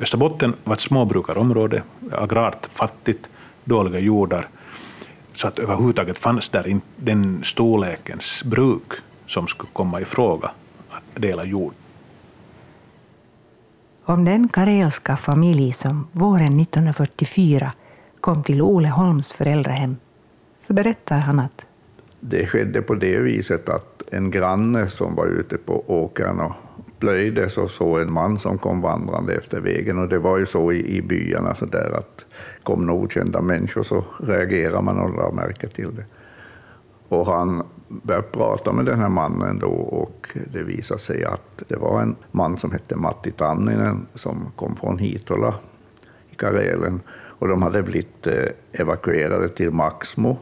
Österbotten 0.00 0.54
var 0.64 0.74
ett 0.74 0.80
småbrukarområde, 0.80 1.82
agrart 2.12 2.68
fattigt, 2.72 3.28
dåliga 3.64 3.98
jordar, 3.98 4.48
så 5.34 5.48
att 5.48 5.58
överhuvudtaget 5.58 6.18
fanns 6.18 6.48
där 6.48 6.66
inte 6.68 6.86
den 6.96 7.44
storlekens 7.44 8.44
bruk 8.44 8.92
som 9.30 9.46
skulle 9.46 9.70
komma 9.72 10.00
i 10.00 10.04
fråga 10.04 10.50
att 10.88 11.22
dela 11.22 11.44
jord. 11.44 11.72
Om 14.04 14.24
den 14.24 14.48
karelska 14.48 15.16
familj 15.16 15.72
som 15.72 16.06
våren 16.12 16.60
1944 16.60 17.72
kom 18.20 18.42
till 18.42 18.62
Ole 18.62 18.88
Holms 18.88 19.32
föräldrahem 19.32 19.96
så 20.66 20.72
berättar 20.72 21.18
han 21.18 21.38
att 21.38 21.66
det 22.20 22.46
skedde 22.46 22.82
på 22.82 22.94
det 22.94 23.18
viset 23.18 23.68
att 23.68 24.02
en 24.10 24.30
granne 24.30 24.88
som 24.88 25.14
var 25.14 25.26
ute 25.26 25.56
på 25.56 25.84
åkern 25.86 26.40
och 26.40 26.52
plöjdes 26.98 27.58
och 27.58 27.70
såg 27.70 28.00
en 28.00 28.12
man 28.12 28.38
som 28.38 28.58
kom 28.58 28.80
vandrande 28.80 29.34
efter 29.34 29.60
vägen. 29.60 29.98
Och 29.98 30.08
det 30.08 30.18
var 30.18 30.38
ju 30.38 30.46
så 30.46 30.72
i, 30.72 30.96
i 30.96 31.02
byarna 31.02 31.54
så 31.54 31.66
där 31.66 31.90
att 31.98 32.24
kom 32.62 32.86
några 32.86 33.00
okända 33.00 33.40
människor 33.40 33.82
så 33.82 34.04
reagerar 34.18 34.82
man 34.82 34.98
och 34.98 35.16
lade 35.16 35.34
märke 35.34 35.68
till 35.68 35.96
det. 35.96 36.04
Och 37.10 37.26
han 37.26 37.62
började 37.88 38.26
prata 38.26 38.72
med 38.72 38.84
den 38.84 39.00
här 39.00 39.08
mannen 39.08 39.58
då 39.58 39.70
och 39.70 40.28
det 40.52 40.62
visade 40.62 41.00
sig 41.00 41.24
att 41.24 41.62
det 41.68 41.76
var 41.76 42.02
en 42.02 42.16
man 42.30 42.58
som 42.58 42.72
hette 42.72 42.96
Matti 42.96 43.30
Tanninen 43.30 44.06
som 44.14 44.46
kom 44.56 44.76
från 44.76 44.98
Hitola 44.98 45.54
i 46.30 46.34
Karelen. 46.34 47.00
Och 47.10 47.48
de 47.48 47.62
hade 47.62 47.82
blivit 47.82 48.26
eh, 48.26 48.44
evakuerade 48.72 49.48
till 49.48 49.70
Maxmo. 49.70 50.38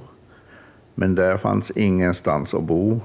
Men 0.95 1.15
där 1.15 1.37
fanns 1.37 1.71
ingenstans 1.71 2.55
att 2.55 2.65
bo. 2.65 3.01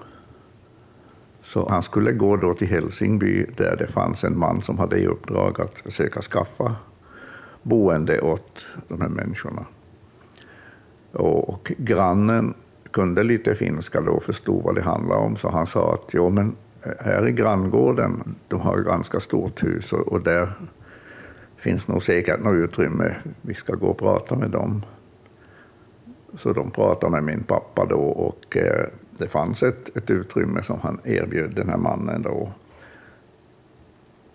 Så 1.44 1.70
han 1.70 1.84
skulle 1.84 2.12
gå 2.12 2.38
då 2.38 2.54
till 2.54 2.68
Helsingby 2.68 3.46
där 3.58 3.76
det 3.80 3.88
fanns 3.88 4.24
en 4.24 4.38
man 4.38 4.62
som 4.62 4.80
hade 4.80 4.98
i 4.98 5.08
uppdrag 5.08 5.62
att 5.62 5.80
försöka 5.80 6.22
skaffa 6.22 6.76
boende 7.62 8.22
åt 8.22 8.66
de 8.88 9.02
här 9.02 9.10
människorna. 9.10 9.66
Och 11.12 11.72
grannen 11.78 12.54
kunde 12.94 13.24
lite 13.24 13.56
finska 13.56 14.02
då 14.02 14.12
och 14.12 14.24
förstod 14.24 14.64
vad 14.64 14.76
det 14.76 14.82
handlade 14.82 15.22
om, 15.22 15.36
så 15.36 15.50
han 15.50 15.68
sa 15.68 15.94
att 15.94 16.10
jo, 16.14 16.30
men 16.30 16.56
eh, 16.84 16.92
här 17.00 17.28
i 17.28 17.32
granngården, 17.32 18.36
de 18.48 18.62
har 18.62 18.80
ett 18.80 18.86
ganska 18.86 19.20
stort 19.20 19.64
hus 19.64 19.94
och, 19.94 20.08
och 20.08 20.22
där 20.22 20.50
finns 21.58 21.88
nog 21.88 22.04
säkert 22.04 22.44
något 22.44 22.54
utrymme. 22.54 23.16
Vi 23.42 23.54
ska 23.54 23.76
gå 23.76 23.88
och 23.88 23.98
prata 23.98 24.36
med 24.36 24.50
dem. 24.50 24.86
Så 26.38 26.54
de 26.54 26.72
pratade 26.72 27.12
med 27.12 27.24
min 27.24 27.44
pappa 27.44 27.86
då 27.86 28.00
och 28.02 28.58
eh, 28.58 28.86
det 29.18 29.28
fanns 29.28 29.64
ett, 29.64 29.98
ett 29.98 30.10
utrymme 30.10 30.64
som 30.64 30.80
han 30.80 31.00
erbjöd 31.04 31.56
den 31.56 31.70
här 31.70 31.78
mannen 31.78 32.22
då. 32.22 32.52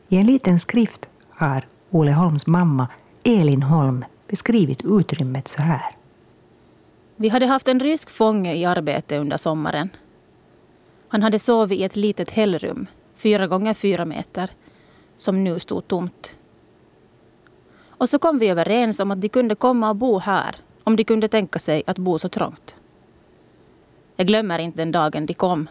I 0.09 0.17
en 0.17 0.27
liten 0.27 0.59
skrift 0.59 1.11
har 1.31 1.65
Ole 1.91 2.13
Holms 2.13 2.47
mamma 2.47 2.89
Elin 3.23 3.63
Holm 3.63 4.05
beskrivit 4.29 4.85
utrymmet 4.85 5.49
så 5.49 5.63
här. 5.63 5.98
Vi 7.21 7.29
hade 7.29 7.47
haft 7.47 7.69
en 7.69 7.81
rysk 7.81 8.11
fånge 8.11 8.55
i 8.55 8.65
arbete 8.65 9.19
under 9.19 9.37
sommaren. 9.37 9.89
Han 11.09 11.23
hade 11.23 11.39
sovit 11.39 11.81
i 11.81 11.85
ett 11.85 11.97
litet 11.97 12.31
hällrum, 12.31 12.87
fyra 13.15 13.47
gånger 13.47 13.75
fyra 13.75 14.05
meter, 14.05 14.51
som 15.17 15.45
nu 15.45 15.59
stod 15.59 15.89
tomt. 15.89 16.37
Och 17.89 18.09
så 18.09 18.19
kom 18.19 18.39
vi 18.39 18.49
överens 18.49 19.01
om 19.01 19.11
att 19.11 19.21
de 19.21 19.29
kunde 19.29 19.55
komma 19.55 19.91
och 19.91 19.97
bo 19.97 20.19
här 20.19 20.57
om 20.85 20.97
de 20.97 21.05
kunde 21.05 21.29
tänka 21.29 21.59
sig 21.59 21.83
att 21.87 21.99
bo 21.99 22.19
så 22.19 22.29
trångt. 22.29 22.75
Jag 24.17 24.27
glömmer 24.27 24.59
inte 24.59 24.79
den 24.79 24.93
dagen 24.93 25.27
de 25.27 25.35
kom. 25.35 25.69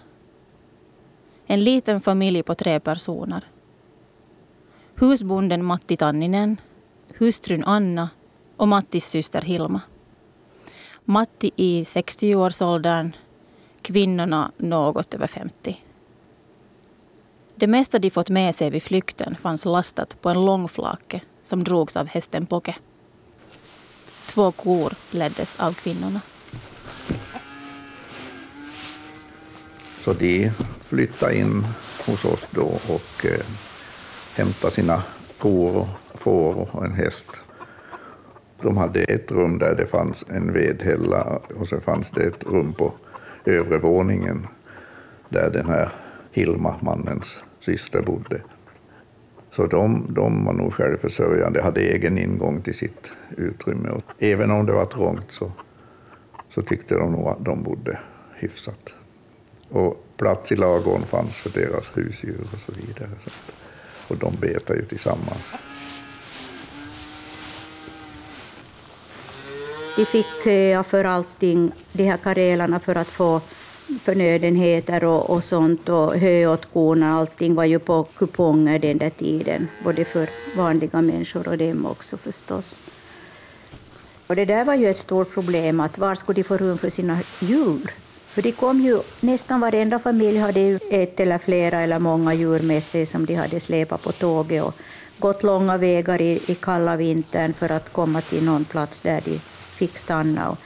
En 1.45 1.63
liten 1.63 2.01
familj 2.01 2.43
på 2.43 2.55
tre 2.55 2.79
personer. 2.79 3.43
Husbonden 4.95 5.65
Matti 5.65 5.95
Tanninen, 5.95 6.61
hustrun 7.17 7.63
Anna 7.63 8.09
och 8.57 8.67
Mattis 8.67 9.05
syster 9.05 9.41
Hilma. 9.41 9.81
Matti 11.09 11.51
i 11.55 11.83
60-årsåldern, 11.83 13.15
kvinnorna 13.81 14.51
något 14.57 15.13
över 15.13 15.27
50. 15.27 15.83
Det 17.55 17.67
mesta 17.67 17.99
de 17.99 18.09
fått 18.09 18.29
med 18.29 18.55
sig 18.55 18.69
vid 18.69 18.83
flykten 18.83 19.35
fanns 19.41 19.65
lastat 19.65 20.21
på 20.21 20.29
en 20.29 20.45
långflake 20.45 21.21
som 21.43 21.63
drogs 21.63 21.97
av 21.97 22.07
hästen 22.07 22.45
Poke. 22.45 22.75
Två 24.25 24.51
kor 24.51 24.93
leddes 25.11 25.59
av 25.59 25.73
kvinnorna. 25.73 26.21
Så 30.03 30.13
de 30.13 30.51
flyttade 30.81 31.37
in 31.37 31.65
hos 32.05 32.25
oss 32.25 32.47
då 32.51 32.65
och 32.65 33.25
eh, 33.25 33.45
hämtade 34.35 34.73
sina 34.73 35.03
kor 35.37 35.77
och 35.77 36.19
får 36.19 36.55
och 36.55 36.85
en 36.85 36.93
häst. 36.93 37.27
De 38.61 38.77
hade 38.77 39.03
ett 39.03 39.31
rum 39.31 39.59
där 39.59 39.75
det 39.75 39.85
fanns 39.85 40.25
en 40.29 40.53
vedhälla 40.53 41.39
och 41.55 41.67
så 41.67 41.79
fanns 41.79 42.11
det 42.11 42.23
ett 42.23 42.43
rum 42.43 42.73
på 42.73 42.93
övre 43.45 43.77
våningen 43.77 44.47
där 45.29 45.49
den 45.49 45.65
här 45.65 45.89
Hilma, 46.31 46.75
mannens 46.81 47.43
syster, 47.59 48.01
bodde. 48.01 48.41
Så 49.51 49.67
de, 49.67 50.05
de 50.09 50.45
var 50.45 50.53
nog 50.53 50.73
självförsörjande, 50.73 51.61
hade 51.61 51.81
egen 51.81 52.17
ingång 52.17 52.61
till 52.61 52.75
sitt 52.75 53.11
utrymme. 53.37 53.89
Och 53.89 54.03
även 54.19 54.51
om 54.51 54.65
det 54.65 54.73
var 54.73 54.85
trångt 54.85 55.31
så, 55.31 55.51
så 56.49 56.61
tyckte 56.61 56.95
de 56.95 57.11
nog 57.11 57.27
att 57.27 57.45
de 57.45 57.63
bodde 57.63 57.99
hyfsat. 58.35 58.93
Och 59.69 60.03
plats 60.17 60.51
i 60.51 60.55
lagården 60.55 61.03
fanns 61.03 61.35
för 61.35 61.59
deras 61.59 61.97
husdjur 61.97 62.41
och 62.53 62.59
så 62.59 62.71
vidare. 62.71 63.09
Och 64.09 64.17
de 64.17 64.35
betade 64.39 64.79
ju 64.79 64.85
tillsammans. 64.85 65.53
De 69.97 70.05
fick 70.05 70.25
köa 70.43 70.83
för 70.83 71.03
allting, 71.03 71.71
de 71.91 72.03
här 72.03 72.17
karelarna, 72.17 72.79
för 72.79 72.95
att 72.95 73.07
få 73.07 73.41
förnödenheter 74.03 75.03
och, 75.03 75.29
och 75.29 75.43
sånt 75.43 75.89
och 75.89 76.17
hö 76.17 76.47
åt 76.47 76.65
korna. 76.73 77.17
Allting 77.19 77.55
var 77.55 77.65
ju 77.65 77.79
på 77.79 78.03
kuponger 78.03 78.79
den 78.79 78.97
där 78.97 79.09
tiden, 79.09 79.67
både 79.83 80.05
för 80.05 80.29
vanliga 80.57 81.01
människor 81.01 81.47
och 81.47 81.57
dem 81.57 81.85
också 81.85 82.17
förstås. 82.17 82.79
Och 84.27 84.35
det 84.35 84.45
där 84.45 84.65
var 84.65 84.75
ju 84.75 84.89
ett 84.89 84.97
stort 84.97 85.33
problem, 85.33 85.79
att 85.79 85.97
var 85.97 86.15
skulle 86.15 86.35
de 86.35 86.43
få 86.43 86.57
rum 86.57 86.77
för 86.77 86.89
sina 86.89 87.17
djur? 87.39 87.91
För 88.25 88.41
det 88.41 88.51
kom 88.51 88.81
ju, 88.81 88.99
nästan 89.19 89.59
varenda 89.59 89.99
familj 89.99 90.37
hade 90.37 90.59
ju 90.59 90.79
ett 90.91 91.19
eller 91.19 91.37
flera 91.37 91.79
eller 91.79 91.99
många 91.99 92.33
djur 92.33 92.59
med 92.59 92.83
sig 92.83 93.05
som 93.05 93.25
de 93.25 93.35
hade 93.35 93.59
släpat 93.59 94.03
på 94.03 94.11
tåget 94.11 94.63
och 94.63 94.75
gått 95.19 95.43
långa 95.43 95.77
vägar 95.77 96.21
i, 96.21 96.39
i 96.47 96.55
kalla 96.55 96.95
vintern 96.95 97.53
för 97.53 97.71
att 97.71 97.93
komma 97.93 98.21
till 98.21 98.43
någon 98.43 98.65
plats 98.65 98.99
där 98.99 99.21
de 99.25 99.39
fick 99.77 99.97
stanna. 99.97 100.57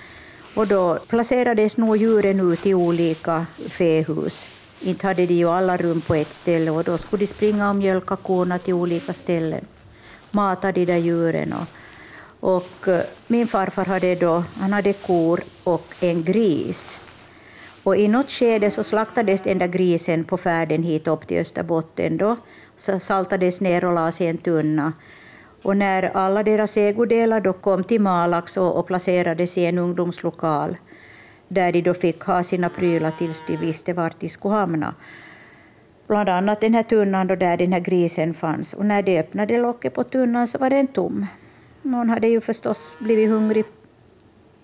Och, 0.56 0.68
då 0.68 1.00
placerades 1.08 1.78
nog 1.78 1.98
djuren 1.98 2.52
ut 2.52 2.66
i 2.66 2.74
olika 2.74 3.46
fähus. 3.70 4.48
Inte 4.82 5.08
hade 5.08 5.26
de 5.26 5.34
ju 5.34 5.50
alla 5.50 5.78
rum 5.78 6.02
på 6.02 6.16
ett 6.16 6.34
ställe 6.34 6.72
och 6.72 6.84
då 6.84 6.98
skulle 6.98 7.20
de 7.20 7.28
springa 7.28 7.70
och 7.70 7.76
mjölka 7.76 8.16
korna 8.16 8.60
till 8.60 8.74
olika 8.74 9.14
ställen. 9.14 9.66
Mata 10.32 10.72
de 10.72 10.86
där 10.86 10.98
djuren. 10.98 11.54
Och, 11.54 11.68
och 12.56 12.88
eh, 12.88 13.04
min 13.28 13.48
farfar 13.48 13.86
hade 13.86 14.16
då, 14.16 14.44
han 14.60 14.74
hade 14.74 14.94
kor 14.94 15.40
och 15.64 15.94
en 16.00 16.24
gris. 16.24 17.00
Och 17.84 17.98
I 17.98 18.08
något 18.08 18.32
skede 18.32 18.72
så 18.72 18.84
slaktades 18.84 19.42
den 19.42 19.58
där 19.58 19.68
grisen 19.68 20.24
på 20.24 20.38
färden 20.38 20.84
hit 20.84 21.08
upp 21.08 21.28
till 21.28 21.38
Österbotten. 21.38 22.18
Då 22.18 22.38
så 22.78 23.00
saltades 23.00 23.62
ner 23.62 23.86
och 23.86 23.94
lades 23.94 24.22
i 24.22 24.26
en 24.26 24.38
tunna. 24.38 24.94
Och 25.64 25.78
när 25.78 26.04
alla 26.04 26.44
deras 26.44 26.78
ägodelar 26.78 27.42
då 27.42 27.54
kom 27.54 27.84
till 27.84 28.02
Malax 28.02 28.58
och, 28.58 28.80
och 28.80 28.88
placerades 28.88 29.58
i 29.58 29.66
en 29.66 29.78
ungdomslokal 29.78 30.78
där 31.48 31.72
de 31.72 31.82
då 31.82 31.94
fick 31.94 32.24
ha 32.24 32.44
sina 32.44 32.70
prylar 32.70 33.12
tills 33.12 33.44
de 33.48 33.58
visste 33.58 33.94
vart 33.94 34.20
de 34.20 34.30
skulle 34.30 34.56
hamna. 34.56 34.96
Bland 36.08 36.30
annat 36.30 36.62
den 36.62 36.74
här 36.74 36.84
tunnan 36.84 37.28
då 37.28 37.36
där 37.36 37.58
den 37.58 37.74
här 37.74 37.80
grisen 37.80 38.34
fanns. 38.34 38.74
Och 38.74 38.86
när 38.86 39.02
de 39.02 39.20
öppnade 39.20 39.58
locket 39.58 39.94
på 39.94 40.04
tunnan 40.04 40.48
så 40.48 40.58
var 40.58 40.70
den 40.70 40.88
tom. 40.88 41.26
Någon 41.82 42.10
hade 42.10 42.28
ju 42.28 42.42
förstås 42.42 42.90
blivit 43.00 43.30
hungrig 43.30 43.66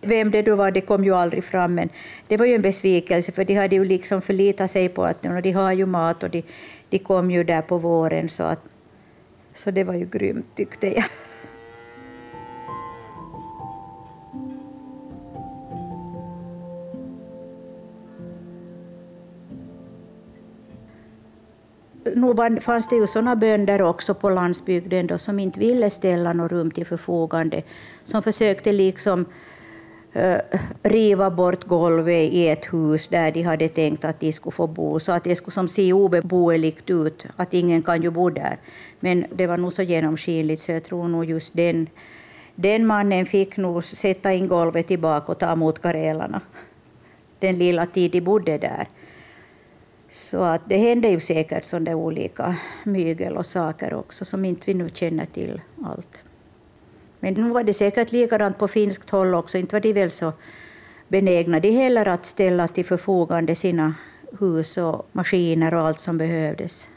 vem 0.01 0.31
det 0.31 0.41
då 0.41 0.55
var, 0.55 0.71
det 0.71 0.81
kom 0.81 1.03
ju 1.03 1.15
aldrig 1.15 1.43
fram, 1.43 1.75
men 1.75 1.89
det 2.27 2.37
var 2.37 2.45
ju 2.45 2.55
en 2.55 2.61
besvikelse, 2.61 3.31
för 3.31 3.43
de 3.43 3.55
hade 3.55 3.75
ju 3.75 3.85
liksom 3.85 4.21
förlitat 4.21 4.71
sig 4.71 4.89
på 4.89 5.03
att 5.03 5.21
de 5.21 5.51
har 5.51 5.71
ju 5.71 5.85
mat 5.85 6.23
och 6.23 6.29
de, 6.29 6.43
de 6.89 6.99
kom 6.99 7.31
ju 7.31 7.43
där 7.43 7.61
på 7.61 7.77
våren, 7.77 8.29
så, 8.29 8.43
att, 8.43 8.59
så 9.57 9.71
det 9.71 9.83
var 9.83 9.93
ju 9.93 10.05
grymt 10.05 10.55
tyckte 10.55 10.87
jag. 10.87 11.05
nog 22.15 22.63
fanns 22.63 22.87
det 22.87 22.95
ju 22.95 23.07
sådana 23.07 23.35
bönder 23.35 23.81
också 23.81 24.13
på 24.13 24.29
landsbygden 24.29 25.07
då, 25.07 25.17
som 25.17 25.39
inte 25.39 25.59
ville 25.59 25.89
ställa 25.89 26.33
något 26.33 26.51
rum 26.51 26.71
till 26.71 26.85
förfogande, 26.85 27.63
som 28.03 28.23
försökte 28.23 28.71
liksom 28.71 29.25
Eh, 30.17 30.41
riva 30.83 31.29
bort 31.29 31.63
golvet 31.63 32.33
i 32.33 32.47
ett 32.47 32.73
hus 32.73 33.07
där 33.07 33.31
de 33.31 33.41
hade 33.43 33.69
tänkt 33.69 34.05
att 34.05 34.19
de 34.19 34.31
skulle 34.31 34.51
få 34.51 34.67
bo, 34.67 34.99
så 34.99 35.11
att 35.11 35.23
det 35.23 35.35
skulle 35.35 35.51
som 35.51 35.67
se 35.67 35.93
obeboeligt 35.93 36.89
ut, 36.89 37.25
att 37.35 37.53
ingen 37.53 37.81
kan 37.81 38.01
ju 38.01 38.09
bo 38.09 38.29
där. 38.29 38.57
Men 38.99 39.25
det 39.35 39.47
var 39.47 39.57
nog 39.57 39.73
så 39.73 39.81
genomskinligt, 39.81 40.61
så 40.61 40.71
jag 40.71 40.83
tror 40.83 41.07
nog 41.07 41.25
just 41.25 41.53
den, 41.53 41.89
den 42.55 42.85
mannen 42.85 43.25
fick 43.25 43.57
nog 43.57 43.83
sätta 43.83 44.33
in 44.33 44.47
golvet 44.47 44.87
tillbaka 44.87 45.31
och 45.31 45.39
ta 45.39 45.51
emot 45.51 45.81
karelarna, 45.81 46.41
den 47.39 47.57
lilla 47.57 47.85
tid 47.85 48.11
de 48.11 48.21
bodde 48.21 48.57
där. 48.57 48.87
Så 50.09 50.43
att 50.43 50.61
det 50.69 50.77
hände 50.77 51.09
ju 51.09 51.19
säkert 51.19 51.65
sådana 51.65 51.95
olika 51.95 52.55
mygel 52.83 53.37
och 53.37 53.45
saker 53.45 53.93
också, 53.93 54.25
som 54.25 54.45
inte 54.45 54.63
vi 54.65 54.73
nu 54.73 54.89
känner 54.93 55.25
till 55.25 55.61
allt. 55.85 56.23
Men 57.19 57.33
nu 57.33 57.49
var 57.49 57.63
det 57.63 57.73
säkert 57.73 58.11
likadant 58.11 58.57
på 58.57 58.67
finskt 58.67 59.09
håll 59.09 59.35
också. 59.35 59.57
Inte 59.57 59.75
var 59.75 59.81
de 59.81 59.93
väl 59.93 60.11
så 60.11 60.33
benägna 61.07 61.59
de 61.59 61.71
heller 61.71 62.07
att 62.07 62.25
ställa 62.25 62.67
till 62.67 62.85
förfogande 62.85 63.55
sina 63.55 63.93
hus 64.39 64.77
och 64.77 65.07
maskiner 65.11 65.73
och 65.73 65.87
allt 65.87 65.99
som 65.99 66.17
behövdes. 66.17 66.87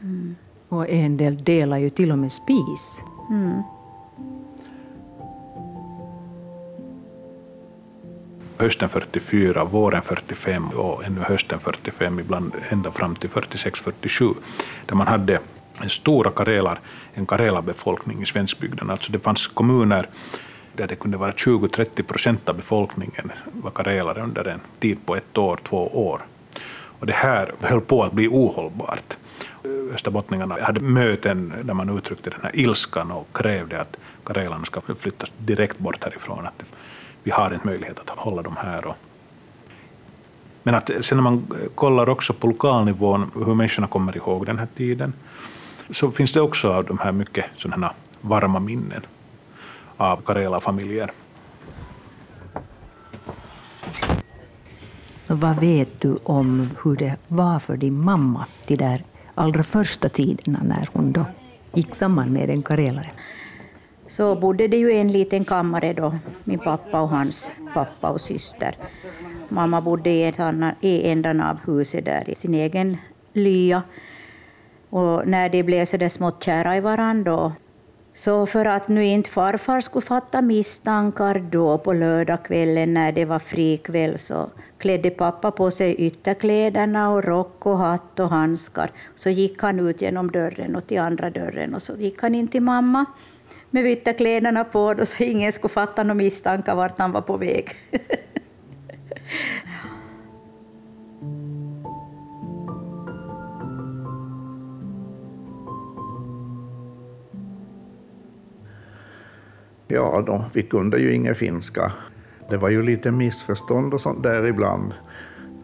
Mm. 0.00 0.36
Och 0.68 0.88
en 0.88 1.16
del 1.16 1.44
delar 1.44 1.78
ju 1.78 1.90
till 1.90 2.12
och 2.12 2.18
med 2.18 2.32
spis. 2.32 3.00
Mm. 3.30 3.62
hösten 8.58 8.88
44, 8.88 9.64
våren 9.64 10.02
45 10.02 10.68
och 10.68 11.04
ännu 11.04 11.20
hösten 11.20 11.60
45, 11.60 12.20
ibland 12.20 12.52
ända 12.68 12.92
fram 12.92 13.16
till 13.16 13.30
46-47, 13.30 14.34
där 14.86 14.94
man 14.94 15.06
hade 15.06 15.40
stora 15.88 16.30
karelar, 16.30 16.80
en 17.14 17.26
karelabefolkning 17.26 18.22
i 18.22 18.26
svenskbygden. 18.26 18.90
Alltså 18.90 19.12
det 19.12 19.18
fanns 19.18 19.46
kommuner 19.46 20.08
där 20.76 20.86
det 20.86 20.96
kunde 20.96 21.16
vara 21.16 21.32
20-30 21.32 22.02
procent 22.02 22.48
av 22.48 22.56
befolkningen 22.56 23.32
var 23.52 23.70
karelare 23.70 24.22
under 24.22 24.44
en 24.44 24.60
tid 24.80 24.98
på 25.06 25.16
ett 25.16 25.38
år, 25.38 25.58
två 25.62 26.08
år. 26.08 26.20
Och 26.98 27.06
det 27.06 27.12
här 27.12 27.52
höll 27.60 27.80
på 27.80 28.02
att 28.02 28.12
bli 28.12 28.28
ohållbart. 28.28 29.16
Österbottningarna 29.94 30.56
hade 30.62 30.80
möten 30.80 31.52
där 31.62 31.74
man 31.74 31.98
uttryckte 31.98 32.30
den 32.30 32.40
här 32.42 32.56
ilskan 32.56 33.10
och 33.10 33.28
krävde 33.32 33.80
att 33.80 33.96
karelarna 34.24 34.64
ska 34.64 34.80
flyttas 34.80 35.30
direkt 35.38 35.78
bort 35.78 36.04
härifrån. 36.04 36.46
Att 36.46 36.62
vi 37.22 37.30
har 37.30 37.54
inte 37.54 37.66
möjlighet 37.66 37.98
att 37.98 38.08
hålla 38.08 38.42
dem 38.42 38.56
här. 38.58 38.94
Men 40.62 40.74
att 40.74 40.90
sen 41.00 41.18
när 41.18 41.22
man 41.22 41.46
kollar 41.74 42.08
också 42.08 42.32
på 42.32 42.46
lokalnivån 42.46 43.30
hur 43.34 43.54
människorna 43.54 43.86
kommer 43.86 44.16
ihåg 44.16 44.46
den 44.46 44.58
här 44.58 44.68
tiden 44.76 45.12
så 45.90 46.10
finns 46.10 46.32
det 46.32 46.40
också 46.40 46.72
av 46.72 46.84
de 46.84 46.98
här 46.98 47.12
mycket 47.12 47.44
sådana 47.56 47.92
varma 48.20 48.60
minnen 48.60 49.02
av 49.96 50.16
Karela-familjer. 50.16 51.10
Vad 55.26 55.60
vet 55.60 56.00
du 56.00 56.18
om 56.22 56.70
hur 56.82 56.96
det 56.96 57.16
var 57.28 57.58
för 57.58 57.76
din 57.76 58.04
mamma 58.04 58.46
de 58.66 58.76
där 58.76 59.04
allra 59.34 59.62
första 59.62 60.08
tiderna 60.08 60.60
när 60.64 60.88
hon 60.92 61.12
då 61.12 61.24
gick 61.74 61.94
samman 61.94 62.32
med 62.32 62.50
en 62.50 62.62
karelare? 62.62 63.10
Så 64.08 64.34
bodde 64.34 64.68
det 64.68 64.76
ju 64.76 64.92
en 64.92 65.12
liten 65.12 65.44
kammare 65.44 65.92
då, 65.92 66.18
min 66.44 66.58
pappa 66.58 67.00
och 67.00 67.08
hans 67.08 67.52
pappa 67.74 68.08
och 68.08 68.20
syster. 68.20 68.76
Mamma 69.48 69.80
bodde 69.80 70.10
i, 70.10 70.24
ett 70.24 70.40
annan, 70.40 70.74
i 70.80 71.08
ändan 71.08 71.40
av 71.40 71.58
huset 71.66 72.04
där 72.04 72.30
i 72.30 72.34
sin 72.34 72.54
egen 72.54 72.96
lya. 73.32 73.82
Och 74.90 75.28
när 75.28 75.48
de 75.48 75.62
blev 75.62 75.84
så 75.84 75.96
där 75.96 76.08
smått 76.08 76.44
kära 76.44 76.76
i 76.76 76.80
varandra 76.80 77.52
så 78.16 78.46
för 78.46 78.64
att 78.64 78.88
nu 78.88 79.04
inte 79.04 79.30
farfar 79.30 79.80
skulle 79.80 80.06
fatta 80.06 80.42
misstankar 80.42 81.38
då 81.50 81.78
på 81.78 81.92
lördagskvällen 81.92 82.94
när 82.94 83.12
det 83.12 83.24
var 83.24 83.38
frikväll 83.38 84.18
så 84.18 84.50
klädde 84.78 85.10
pappa 85.10 85.50
på 85.50 85.70
sig 85.70 85.94
ytterkläderna 85.94 87.10
och 87.10 87.24
rock 87.24 87.66
och 87.66 87.78
hatt 87.78 88.20
och 88.20 88.28
handskar. 88.30 88.90
Så 89.14 89.30
gick 89.30 89.62
han 89.62 89.80
ut 89.80 90.02
genom 90.02 90.30
dörren 90.30 90.76
och 90.76 90.86
till 90.86 91.00
andra 91.00 91.30
dörren 91.30 91.74
och 91.74 91.82
så 91.82 91.96
gick 91.96 92.22
han 92.22 92.34
in 92.34 92.48
till 92.48 92.62
mamma 92.62 93.04
med 93.70 93.86
ytterkläderna 93.86 94.64
på 94.64 94.94
då, 94.94 95.06
så 95.06 95.22
ingen 95.22 95.52
skulle 95.52 95.72
fatta 95.74 96.02
några 96.02 96.14
misstankar 96.14 96.74
vart 96.74 96.98
han 96.98 97.12
var 97.12 97.20
på 97.20 97.36
väg. 97.36 97.70
Ja, 109.88 110.22
då, 110.26 110.44
vi 110.52 110.62
kunde 110.62 110.98
ju 110.98 111.14
inga 111.14 111.34
finska. 111.34 111.92
Det 112.50 112.56
var 112.56 112.68
ju 112.68 112.82
lite 112.82 113.10
missförstånd 113.10 113.94
och 113.94 114.00
sånt 114.00 114.22
där 114.22 114.46
ibland. 114.46 114.94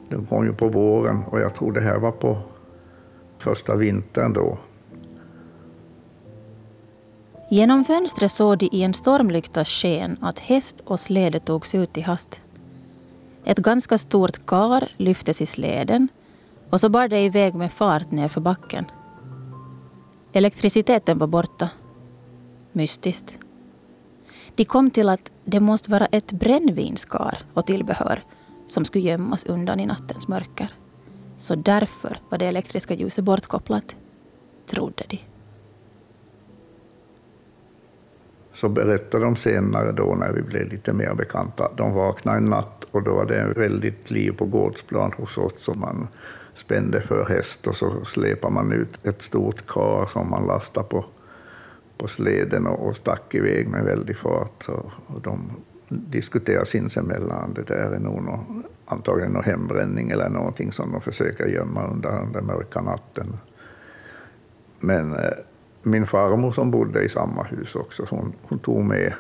De 0.09 0.27
kom 0.27 0.45
ju 0.45 0.53
på 0.53 0.69
våren 0.69 1.25
och 1.31 1.41
jag 1.41 1.55
tror 1.55 1.73
det 1.73 1.81
här 1.81 1.99
var 1.99 2.13
på 2.13 2.39
första 3.39 3.77
vintern 3.77 4.33
då. 4.33 4.59
Genom 7.51 7.85
fönstret 7.85 8.33
såg 8.33 8.59
de 8.59 8.69
i 8.73 8.83
en 8.83 8.95
stormlyktas 8.95 9.69
sken 9.69 10.17
att 10.21 10.39
häst 10.39 10.83
och 10.85 11.01
släde 11.01 11.41
togs 11.41 11.75
ut 11.75 11.97
i 11.97 12.01
hast. 12.01 12.41
Ett 13.45 13.59
ganska 13.59 13.99
stort 13.99 14.47
kar 14.47 14.89
lyftes 14.97 15.43
i 15.43 15.47
släden 15.47 16.09
och 16.71 16.81
så 16.81 16.89
bar 16.89 17.09
det 17.09 17.21
iväg 17.21 17.55
med 17.55 17.73
fart 17.73 18.11
nerför 18.11 18.41
backen. 18.41 18.85
Elektriciteten 20.33 21.19
var 21.19 21.27
borta. 21.27 21.71
Mystiskt. 22.73 23.39
De 24.55 24.65
kom 24.65 24.91
till 24.91 25.09
att 25.09 25.33
det 25.45 25.61
måste 25.61 25.91
vara 25.91 26.07
ett 26.07 26.33
brännvinskar 26.33 27.39
och 27.55 27.67
tillbehör 27.67 28.25
som 28.67 28.85
skulle 28.85 29.05
gömmas 29.05 29.45
undan 29.45 29.81
i 29.81 29.87
nattens 29.87 30.29
mörker. 30.29 30.75
Så 31.39 31.55
därför 31.55 32.19
var 32.29 32.39
det 32.39 32.47
elektriska 32.47 32.95
ljuset 32.95 33.25
bortkopplat, 33.25 33.97
trodde 34.67 35.05
de. 35.09 35.19
så 38.55 38.69
berättade 38.69 39.25
de 39.25 39.37
senare 39.37 39.93
då 39.93 40.15
när 40.15 40.33
vi 40.33 40.43
blev 40.43 40.69
lite 40.69 40.93
mer 40.93 41.15
bekanta. 41.15 41.71
De 41.77 41.93
vaknade 41.95 42.39
en 42.39 42.45
natt 42.45 42.87
och 42.91 43.03
då 43.03 43.15
var 43.15 43.25
det 43.25 43.53
väldigt 43.57 44.11
liv 44.11 44.33
på 44.33 44.45
gårdsplan 44.45 45.13
hos 45.17 45.39
oss. 45.39 45.53
som 45.59 45.81
man 45.81 46.09
spände 46.55 47.01
för 47.01 47.25
häst 47.25 47.67
och 47.67 47.77
så 47.77 48.05
släpade 48.05 48.55
man 48.55 48.73
ut 48.73 49.07
ett 49.07 49.23
stort 49.23 49.67
kar 49.67 50.07
som 50.07 50.31
man 50.31 50.47
lastade 50.47 50.87
på, 50.89 51.05
på 52.03 52.09
sleden 52.09 52.67
och, 52.67 52.87
och 52.87 52.97
stack 52.97 53.35
iväg 53.35 53.69
med 53.69 53.85
väldig 53.85 54.17
fart. 54.17 54.69
Och, 54.69 54.91
och 55.07 55.21
de 55.21 55.51
diskuterar 55.89 56.65
sinsemellan. 56.65 57.55
Det 57.55 57.63
där 57.63 57.91
är 57.91 57.99
nog 57.99 58.23
någon, 58.23 58.65
antagligen 58.87 59.33
någon 59.33 59.45
hembränning 59.45 60.11
eller 60.11 60.29
någonting 60.29 60.73
som 60.73 60.93
de 60.93 61.01
försöker 61.01 61.47
gömma 61.47 61.87
under 61.87 62.27
den 62.33 62.47
mörka 62.47 62.81
natten. 62.81 63.37
Men 64.81 65.15
eh, 65.15 65.31
min 65.83 66.07
farmor 66.07 66.53
som 66.53 66.71
bodde 66.71 67.03
i 67.03 67.09
samma 67.09 67.43
hus 67.43 67.77
också, 67.77 68.07
hon, 68.11 68.33
hon 68.43 68.59
tog 68.59 68.85
med 68.85 69.13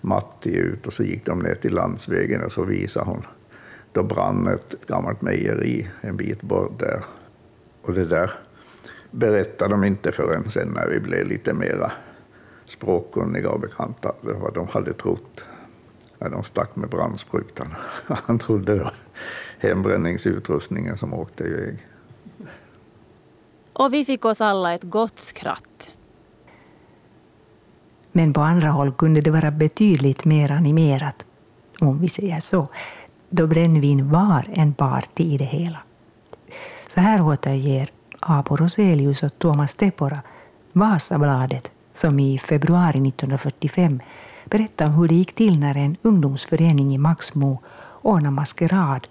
Matti 0.00 0.56
ut 0.56 0.86
och 0.86 0.92
så 0.92 1.02
gick 1.02 1.26
de 1.26 1.38
ner 1.38 1.54
till 1.54 1.74
landsvägen 1.74 2.44
och 2.44 2.52
så 2.52 2.64
visade 2.64 3.06
hon. 3.06 3.22
Då 3.92 4.02
brann 4.02 4.46
ett 4.46 4.86
gammalt 4.86 5.22
mejeri 5.22 5.88
en 6.00 6.16
bit 6.16 6.42
bort 6.42 6.78
där. 6.78 7.00
Och 7.82 7.92
det 7.92 8.04
där 8.04 8.30
berättade 9.10 9.70
de 9.70 9.84
inte 9.84 10.12
förrän 10.12 10.50
sen 10.50 10.68
när 10.68 10.86
vi 10.86 11.00
blev 11.00 11.26
lite 11.26 11.52
mera 11.52 11.92
språkkunniga 12.66 13.50
och 13.50 13.60
bekanta 13.60 14.12
vad 14.20 14.54
de 14.54 14.68
hade 14.68 14.92
trott 14.92 15.44
när 16.18 16.30
de 16.30 16.44
stack 16.44 16.76
med 16.76 16.88
brandsprutan. 16.88 17.74
Han 18.08 18.38
trodde 18.38 18.74
det 18.74 18.84
var 18.84 18.94
hembränningsutrustningen 19.58 20.98
som 20.98 21.14
åkte 21.14 21.44
iväg. 21.44 21.86
Och 23.72 23.94
vi 23.94 24.04
fick 24.04 24.24
oss 24.24 24.40
alla 24.40 24.74
ett 24.74 24.82
gott 24.82 25.18
skratt. 25.18 25.92
Men 28.12 28.32
på 28.32 28.40
andra 28.40 28.68
håll 28.68 28.92
kunde 28.92 29.20
det 29.20 29.30
vara 29.30 29.50
betydligt 29.50 30.24
mer 30.24 30.50
animerat, 30.52 31.24
om 31.80 31.98
vi 31.98 32.08
säger 32.08 32.40
så, 32.40 32.68
då 33.30 33.46
brännvin 33.46 34.10
var 34.10 34.48
en 34.54 34.74
part 34.74 35.20
i 35.20 35.36
det 35.36 35.44
hela. 35.44 35.78
Så 36.88 37.00
här 37.00 37.22
återger 37.22 37.90
Abo 38.20 38.56
Roselius 38.56 39.22
och 39.22 39.38
Tuomas 39.38 39.74
Tepora 39.74 40.20
Vasabladet 40.72 41.72
som 41.96 42.20
i 42.20 42.38
februari 42.38 43.08
1945 43.08 44.00
berättade 44.44 44.90
om 44.90 44.96
hur 44.96 45.08
det 45.08 45.14
gick 45.14 45.32
till 45.32 45.60
när 45.60 45.76
en 45.76 45.96
ungdomsförening 46.02 46.94
i 46.94 46.98
Maxmo 46.98 47.62
ordnade 48.02 48.34
maskerad 48.34 49.08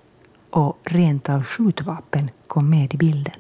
och 0.50 0.78
rent 0.84 1.30
av 1.30 1.44
skjutvapen 1.44 2.30
kom 2.48 2.70
med 2.70 2.94
i 2.94 2.98
bilden. 2.98 3.34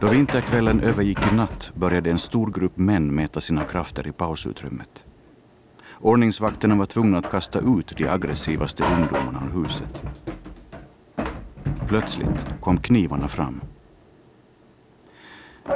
Då 0.00 0.06
vinterkvällen 0.06 0.80
övergick 0.80 1.32
i 1.32 1.34
natt 1.34 1.72
började 1.74 2.10
en 2.10 2.18
stor 2.18 2.50
grupp 2.50 2.76
män 2.76 3.14
mäta 3.14 3.40
sina 3.40 3.64
krafter 3.64 4.06
i 4.06 4.12
pausutrymmet. 4.12 5.04
Ordningsvakterna 6.00 6.74
var 6.74 6.86
tvungna 6.86 7.18
att 7.18 7.30
kasta 7.30 7.58
ut 7.58 7.96
de 7.96 8.08
aggressivaste 8.08 8.84
ungdomarna 8.84 9.42
ur 9.46 9.62
huset. 9.62 10.02
Plötsligt 11.88 12.60
kom 12.60 12.78
knivarna 12.78 13.28
fram. 13.28 13.60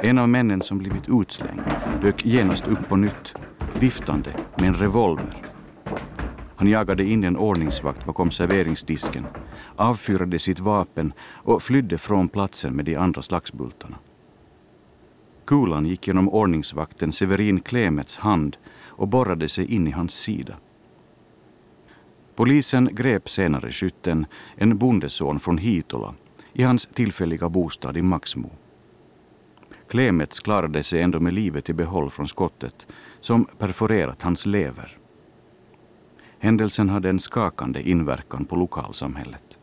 En 0.03 0.19
av 0.19 0.29
männen 0.29 0.63
som 0.63 0.79
blivit 0.79 1.09
utslängd 1.09 1.63
dök 2.03 2.27
genast 2.27 2.69
upp 2.69 2.89
på 2.89 2.97
nytt, 2.97 3.35
viftande 3.81 4.37
med 4.59 4.69
en 4.69 4.75
revolver. 4.75 5.37
Han 6.57 6.69
jagade 6.69 7.05
in 7.05 7.25
en 7.25 7.37
ordningsvakt 7.37 8.07
bakom 8.07 8.31
serveringsdisken, 8.31 9.27
avfyrade 9.77 10.39
sitt 10.39 10.61
vapen 10.61 11.13
och 11.21 11.63
flydde 11.63 11.99
från 11.99 12.29
platsen 12.29 12.77
med 12.77 12.85
de 12.85 12.97
andra 12.97 13.23
slagsbultarna. 13.23 13.97
Kulan 15.45 15.87
gick 15.87 16.07
genom 16.07 16.29
ordningsvakten 16.29 17.13
Severin 17.13 17.61
Klemets 17.61 18.17
hand 18.17 18.57
och 18.87 19.09
borrade 19.09 19.49
sig 19.49 19.75
in 19.75 19.87
i 19.87 19.91
hans 19.91 20.15
sida. 20.15 20.55
Polisen 22.35 22.89
grep 22.93 23.29
senare 23.29 23.71
skytten, 23.71 24.27
en 24.57 24.79
bondeson 24.79 25.41
från 25.41 25.59
Hitola, 25.59 26.15
i 26.53 26.63
hans 26.63 26.87
tillfälliga 26.87 27.49
bostad 27.49 27.97
i 27.97 28.03
Maxmo. 28.03 28.51
Klemets 29.91 30.41
klarade 30.41 30.83
sig 30.83 31.03
ändå 31.03 31.21
med 31.21 31.33
livet 31.33 31.69
i 31.69 31.73
behåll 31.73 32.11
från 32.11 32.29
skottet 32.29 32.87
som 33.21 33.45
perforerat 33.45 34.23
hans 34.23 34.47
lever. 34.47 34.99
Händelsen 36.39 36.89
hade 36.89 37.09
en 37.09 37.21
skakande 37.21 37.83
inverkan 37.91 38.45
på 38.45 38.57
lokalsamhället. 38.57 39.59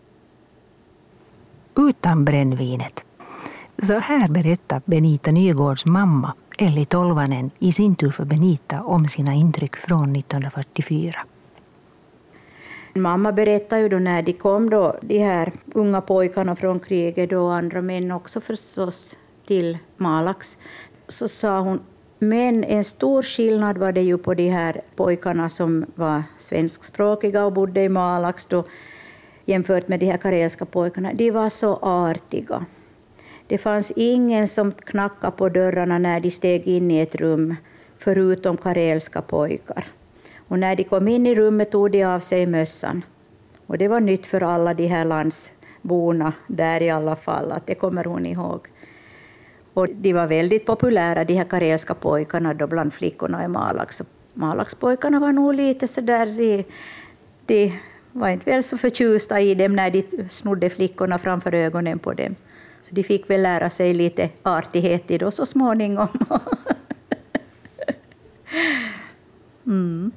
Utan 1.76 2.26
brännvinet. 2.26 3.04
Så 3.84 4.00
här 4.00 4.30
berättar 4.30 4.82
Benita 4.86 5.32
Nygårds 5.32 5.86
mamma, 5.86 6.34
Elli 6.58 6.86
Tolvanen, 6.86 7.52
i 7.60 7.72
sin 7.72 7.96
tur 7.96 8.12
för 8.12 8.26
Benita 8.26 8.84
om 8.84 9.08
sina 9.08 9.34
intryck 9.34 9.76
från 9.76 10.16
1944. 10.16 11.20
Mamma 12.94 13.32
berättade 13.32 13.82
ju 13.82 13.90
då 13.90 14.00
när 14.00 14.22
de 14.22 14.34
kom, 14.34 14.70
då, 14.70 14.96
de 15.02 15.20
här 15.20 15.52
unga 15.74 16.02
pojkarna 16.02 16.56
från 16.56 16.80
kriget 16.80 17.32
och 17.32 17.56
andra 17.56 17.82
män 17.82 18.12
också 18.12 18.42
förstås, 18.42 19.18
till 19.48 19.78
Malax, 19.98 20.58
så 21.08 21.28
sa 21.28 21.60
hon 21.60 21.80
men 22.20 22.64
en 22.64 22.84
stor 22.84 23.24
skillnad 23.24 23.78
var 23.78 23.92
det 23.92 24.02
ju 24.02 24.18
på 24.18 24.34
de 24.34 24.50
här 24.50 24.82
pojkarna 24.96 25.50
som 25.50 25.86
var 25.96 26.24
svenskspråkiga 26.38 27.46
och 27.46 27.54
bodde 27.54 27.82
i 27.84 27.90
Malax 27.90 28.46
då, 28.46 28.64
jämfört 29.46 29.88
med 29.88 30.00
de 30.00 30.06
här 30.06 30.18
karelska 30.18 30.66
pojkarna. 30.66 31.14
De 31.14 31.32
var 31.32 31.50
så 31.50 31.76
artiga. 31.82 32.66
Det 33.48 33.58
fanns 33.58 33.92
ingen 33.96 34.48
som 34.48 34.72
knackade 34.72 35.38
på 35.38 35.50
dörrarna 35.50 35.98
när 35.98 36.20
de 36.20 36.32
steg 36.32 36.68
in 36.68 36.92
i 36.92 37.00
ett 37.00 37.16
rum, 37.16 37.56
förutom 37.98 38.58
karelska 38.58 39.22
pojkar. 39.22 39.88
Och 40.48 40.60
när 40.60 40.76
de 40.76 40.84
kom 40.84 41.08
in 41.08 41.26
i 41.26 41.36
rummet 41.36 41.72
tog 41.72 41.92
de 41.92 42.04
av 42.04 42.20
sig 42.20 42.46
mössan. 42.46 43.02
Och 43.68 43.78
det 43.78 43.88
var 43.88 44.00
nytt 44.00 44.26
för 44.26 44.44
alla 44.44 44.74
de 44.74 44.88
här 44.88 45.06
landsborna 45.06 46.34
där 46.48 46.82
i 46.82 46.90
alla 46.90 47.16
fall, 47.16 47.52
att 47.52 47.68
det 47.68 47.76
kommer 47.76 48.04
hon 48.06 48.26
ihåg. 48.26 48.68
Och 49.78 49.88
de 49.90 50.14
var 50.14 50.28
väldigt 50.28 50.66
populära, 50.66 51.24
de 51.24 51.34
här 51.34 51.44
karelska 51.44 51.94
pojkarna, 51.94 52.54
då 52.54 52.68
bland 52.68 52.94
flickorna 52.94 53.44
i 53.44 53.48
Malax. 53.48 54.02
Malaxpojkarna 54.34 55.20
var 55.20 55.32
nog 55.32 55.54
lite 55.54 55.88
så 55.88 56.02
där, 56.02 56.26
de, 56.38 56.66
de 57.46 57.80
var 58.12 58.30
inte 58.30 58.52
väl 58.52 58.64
så 58.64 58.78
förtjusta 58.78 59.42
i 59.42 59.56
dem 59.56 59.76
när 59.76 59.90
de 59.90 60.30
snodde 60.30 60.70
flickorna 60.70 61.18
framför 61.18 61.54
ögonen 61.54 62.00
på 62.00 62.14
dem. 62.14 62.36
Så 62.82 62.96
de 62.96 63.04
fick 63.04 63.30
väl 63.30 63.42
lära 63.42 63.70
sig 63.70 63.94
lite 63.94 64.30
artighet 64.44 65.12
i 65.12 65.18
då 65.18 65.32
så 65.32 65.46
småningom. 65.46 66.08
mm. 69.66 70.12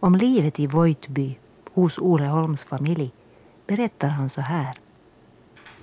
Om 0.00 0.14
livet 0.14 0.60
i 0.60 0.66
Vojtby 0.66 1.38
hos 1.74 1.98
Ole 1.98 2.26
Holms 2.26 2.64
familj 2.64 3.12
berättar 3.66 4.08
han 4.08 4.28
så 4.28 4.40
här. 4.40 4.83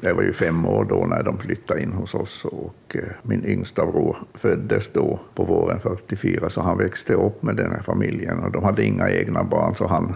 Jag 0.04 0.16
var 0.16 0.24
ju 0.24 0.34
fem 0.34 0.66
år 0.66 0.86
då 0.86 1.06
när 1.06 1.24
de 1.24 1.38
flyttade 1.38 1.82
in 1.82 1.94
hos 1.94 2.16
oss 2.16 2.46
och 2.46 2.96
eh, 2.96 3.04
min 3.22 3.46
yngsta 3.46 3.86
bror 3.86 4.18
föddes 4.34 4.94
då 4.94 5.20
på 5.36 5.44
våren 5.44 5.80
44 5.80 6.50
så 6.50 6.62
han 6.62 6.78
växte 6.78 7.14
upp 7.14 7.44
med 7.44 7.56
den 7.56 7.72
här 7.72 7.82
familjen 7.82 8.40
och 8.40 8.52
de 8.52 8.64
hade 8.64 8.84
inga 8.84 9.10
egna 9.10 9.44
barn 9.44 9.76
så 9.76 9.88
han, 9.88 10.16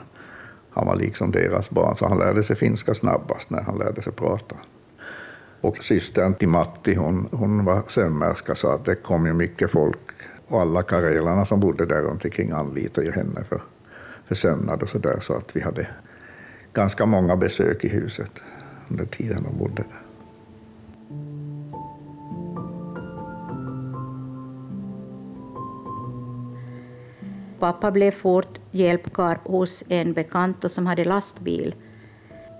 han 0.69 0.87
var 0.87 0.95
liksom 0.95 1.31
deras 1.31 1.69
barn 1.69 1.95
så 1.97 2.07
han 2.07 2.17
lärde 2.17 2.43
sig 2.43 2.55
finska 2.55 2.93
snabbast 2.93 3.49
när 3.49 3.61
han 3.61 3.77
lärde 3.77 4.01
sig 4.01 4.13
prata. 4.13 4.55
Och 5.61 5.77
systern 5.77 6.33
till 6.33 6.49
Matti, 6.49 6.95
hon, 6.95 7.27
hon 7.31 7.65
var 7.65 7.83
sömmerska 7.87 8.55
så 8.55 8.67
att 8.67 8.85
det 8.85 8.95
kom 8.95 9.25
ju 9.25 9.33
mycket 9.33 9.71
folk 9.71 10.11
och 10.47 10.61
alla 10.61 10.83
karelarna 10.83 11.45
som 11.45 11.59
bodde 11.59 11.85
där 11.85 12.01
runt 12.01 12.25
omkring 12.25 12.51
anlitade 12.51 13.07
ju 13.07 13.13
henne 13.13 13.43
för, 13.49 13.61
för 14.27 14.35
sömnad 14.35 14.83
och 14.83 14.89
så 14.89 14.97
där 14.97 15.19
så 15.19 15.37
att 15.37 15.55
vi 15.55 15.61
hade 15.61 15.87
ganska 16.73 17.05
många 17.05 17.35
besök 17.35 17.83
i 17.83 17.89
huset 17.89 18.31
under 18.89 19.05
tiden 19.05 19.43
de 19.43 19.57
bodde 19.59 19.83
där. 19.83 20.05
Pappa 27.59 27.91
blev 27.91 28.11
fort 28.11 28.59
hjälpkar 28.71 29.39
hos 29.43 29.83
en 29.89 30.13
bekant 30.13 30.71
som 30.71 30.87
hade 30.87 31.03
lastbil 31.05 31.75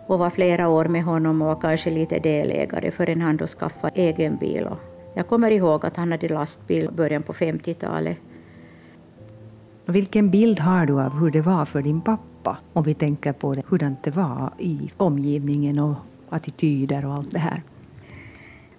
och 0.07 0.19
var 0.19 0.29
flera 0.29 0.67
år 0.69 0.85
med 0.85 1.03
honom 1.03 1.41
och 1.41 1.47
var 1.47 1.61
kanske 1.61 1.89
lite 1.89 2.19
delägare 2.19 2.91
förrän 2.91 3.21
han 3.21 3.37
då 3.37 3.47
skaffade 3.47 4.01
egen 4.01 4.35
bil. 4.37 4.67
Jag 5.15 5.27
kommer 5.27 5.51
ihåg 5.51 5.85
att 5.85 5.95
han 5.95 6.11
hade 6.11 6.29
lastbil 6.29 6.85
i 6.85 6.95
början 6.95 7.23
på 7.23 7.33
50-talet. 7.33 8.17
Vilken 9.85 10.29
bild 10.29 10.59
har 10.59 10.85
du 10.85 11.01
av 11.01 11.19
hur 11.19 11.31
det 11.31 11.41
var 11.41 11.65
för 11.65 11.81
din 11.81 12.01
pappa? 12.01 12.57
Om 12.73 12.83
vi 12.83 12.93
tänker 12.93 13.33
på 13.33 13.55
det, 13.55 13.63
hurdant 13.67 14.03
det 14.03 14.11
var 14.11 14.53
i 14.59 14.91
omgivningen 14.97 15.79
och 15.79 15.95
attityder 16.29 17.05
och 17.05 17.13
allt 17.13 17.31
det 17.31 17.39
här. 17.39 17.63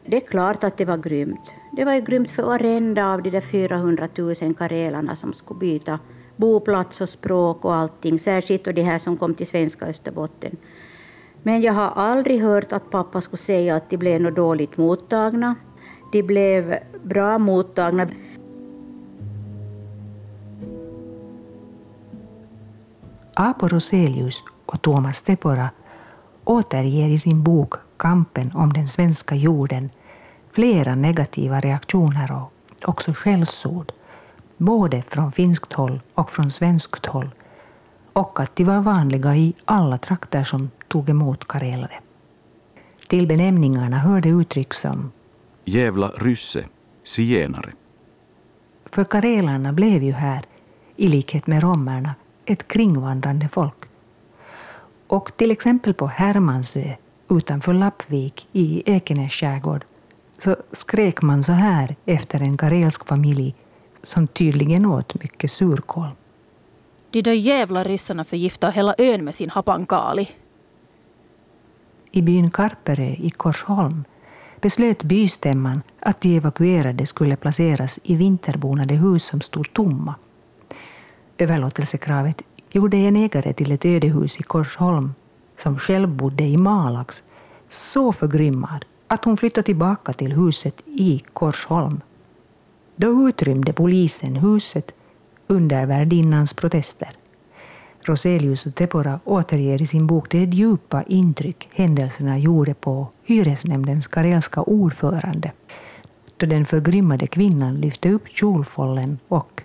Det 0.06 0.16
är 0.16 0.26
klart 0.26 0.64
att 0.64 0.76
det 0.76 0.85
var 0.85 0.96
grymt. 0.96 1.54
Det 1.72 1.85
var 1.85 1.94
ju 1.94 2.00
grymt 2.00 2.30
för 2.30 2.42
varenda 2.42 3.06
av 3.06 3.22
de 3.22 3.30
där 3.30 3.40
400 3.40 4.09
000 4.16 4.54
karelarna 4.54 5.16
som 5.16 5.32
skulle 5.32 5.61
byta 5.61 5.98
boplats 6.37 7.00
och 7.00 7.09
språk 7.09 7.64
och 7.64 7.74
allting, 7.74 8.18
särskilt 8.18 8.64
de 8.64 8.82
här 8.82 8.98
som 8.98 9.16
kom 9.16 9.35
till 9.35 9.46
svenska 9.46 9.87
Österbotten. 9.87 10.56
Men 11.42 11.62
jag 11.62 11.72
har 11.72 11.90
aldrig 11.90 12.42
hört 12.42 12.72
att 12.72 12.90
pappa 12.90 13.20
skulle 13.20 13.38
säga 13.38 13.76
att 13.76 13.90
de 13.90 13.96
blev 13.96 14.20
något 14.20 14.37
dåligt 14.37 14.76
mottagna. 14.76 15.54
De 16.12 16.22
blev 16.22 16.78
bra 17.02 17.38
mottagna. 17.38 18.09
Apo 23.35 23.68
Roselius 23.68 24.42
och 24.66 24.82
Thomas 24.82 25.22
Tepora 25.22 25.70
återger 26.46 27.09
i 27.09 27.18
sin 27.18 27.42
bok 27.42 27.74
Kampen 27.96 28.50
om 28.54 28.72
den 28.72 28.88
svenska 28.88 29.35
jorden 29.35 29.90
flera 30.52 30.94
negativa 30.94 31.61
reaktioner 31.61 32.32
och 32.32 32.52
också 32.88 33.12
skällsord, 33.12 33.92
både 34.56 35.02
från 35.02 35.32
finskt 35.32 35.72
håll 35.72 36.00
och 36.14 36.30
från 36.30 36.50
svenskt 36.50 37.06
håll, 37.06 37.30
och 38.12 38.40
att 38.40 38.56
de 38.56 38.64
var 38.64 38.80
vanliga 38.80 39.37
i 39.37 39.54
alla 39.64 39.98
trakter 39.98 40.44
som 40.44 40.70
tog 40.88 41.09
emot 41.09 41.48
karelare. 41.48 42.00
Till 43.09 43.26
benämningarna 43.26 43.98
hörde 43.98 44.28
uttryck 44.28 44.74
som 44.74 45.12
Jävla 45.64 46.09
rysse, 46.09 46.64
zigenare. 47.02 47.72
För 48.90 49.04
karelarna 49.04 49.72
blev 49.72 50.02
ju 50.02 50.12
här, 50.12 50.44
i 50.96 51.09
likhet 51.09 51.46
med 51.46 51.62
romerna, 51.62 52.14
ett 52.44 52.68
kringvandrande 52.68 53.48
folk. 53.48 53.87
Och 55.06 55.36
till 55.36 55.50
exempel 55.50 55.94
på 55.94 56.06
Hermansö 56.06 56.94
utanför 57.30 57.72
Lappvik 57.72 58.48
i 58.52 58.82
Ekenäs 58.86 59.32
skärgård 59.32 59.84
så 60.38 60.56
skrek 60.72 61.22
man 61.22 61.42
så 61.42 61.52
här 61.52 61.96
efter 62.06 62.40
en 62.40 62.56
karelsk 62.56 63.06
familj 63.06 63.54
som 64.02 64.26
tydligen 64.26 64.86
åt 64.86 65.14
mycket 65.22 65.52
surkål. 65.52 66.08
De 67.10 67.22
där 67.22 67.32
jävla 67.32 67.84
ryssarna 67.84 68.24
förgiftar 68.24 68.72
hela 68.72 68.94
ön 68.98 69.24
med 69.24 69.34
sin 69.34 69.50
hapankali. 69.50 70.28
I 72.10 72.22
byn 72.22 72.50
Karperö 72.50 73.14
i 73.18 73.30
Korsholm 73.30 74.04
beslöt 74.60 75.02
bystämman 75.02 75.82
att 76.00 76.20
de 76.20 76.36
evakuerade 76.36 77.06
skulle 77.06 77.36
placeras 77.36 77.98
i 78.02 78.16
vinterbonade 78.16 78.94
hus 78.94 79.24
som 79.24 79.40
stod 79.40 79.72
tomma. 79.72 80.14
Överlåtelsekravet 81.38 82.42
gjorde 82.76 82.96
en 82.96 83.16
ägare 83.16 83.52
till 83.52 83.72
ett 83.72 83.84
ödehus 83.84 84.40
i 84.40 84.42
Korsholm, 84.42 85.14
som 85.56 85.78
själv 85.78 86.08
bodde 86.08 86.44
i 86.44 86.56
Malax, 86.56 87.24
så 87.70 88.12
förgrymmad 88.12 88.84
att 89.06 89.24
hon 89.24 89.36
flyttade 89.36 89.64
tillbaka 89.64 90.12
till 90.12 90.32
huset 90.32 90.82
i 90.86 91.22
Korsholm. 91.32 92.00
Då 92.96 93.28
utrymde 93.28 93.72
polisen 93.72 94.36
huset 94.36 94.94
under 95.46 95.86
värdinnans 95.86 96.52
protester. 96.52 97.08
Roselius 98.00 98.66
och 98.66 98.74
Tepora 98.74 99.20
återger 99.24 99.82
i 99.82 99.86
sin 99.86 100.06
bok 100.06 100.30
det 100.30 100.44
djupa 100.44 101.02
intryck 101.02 101.68
händelserna 101.72 102.38
gjorde 102.38 102.74
på 102.74 103.06
hyresnämndens 103.24 104.06
karelska 104.06 104.62
ordförande 104.62 105.52
då 106.36 106.46
den 106.46 106.66
förgrymmade 106.66 107.26
kvinnan 107.26 107.80
lyfte 107.80 108.10
upp 108.10 108.28
kjolfållen 108.28 109.18
och 109.28 109.62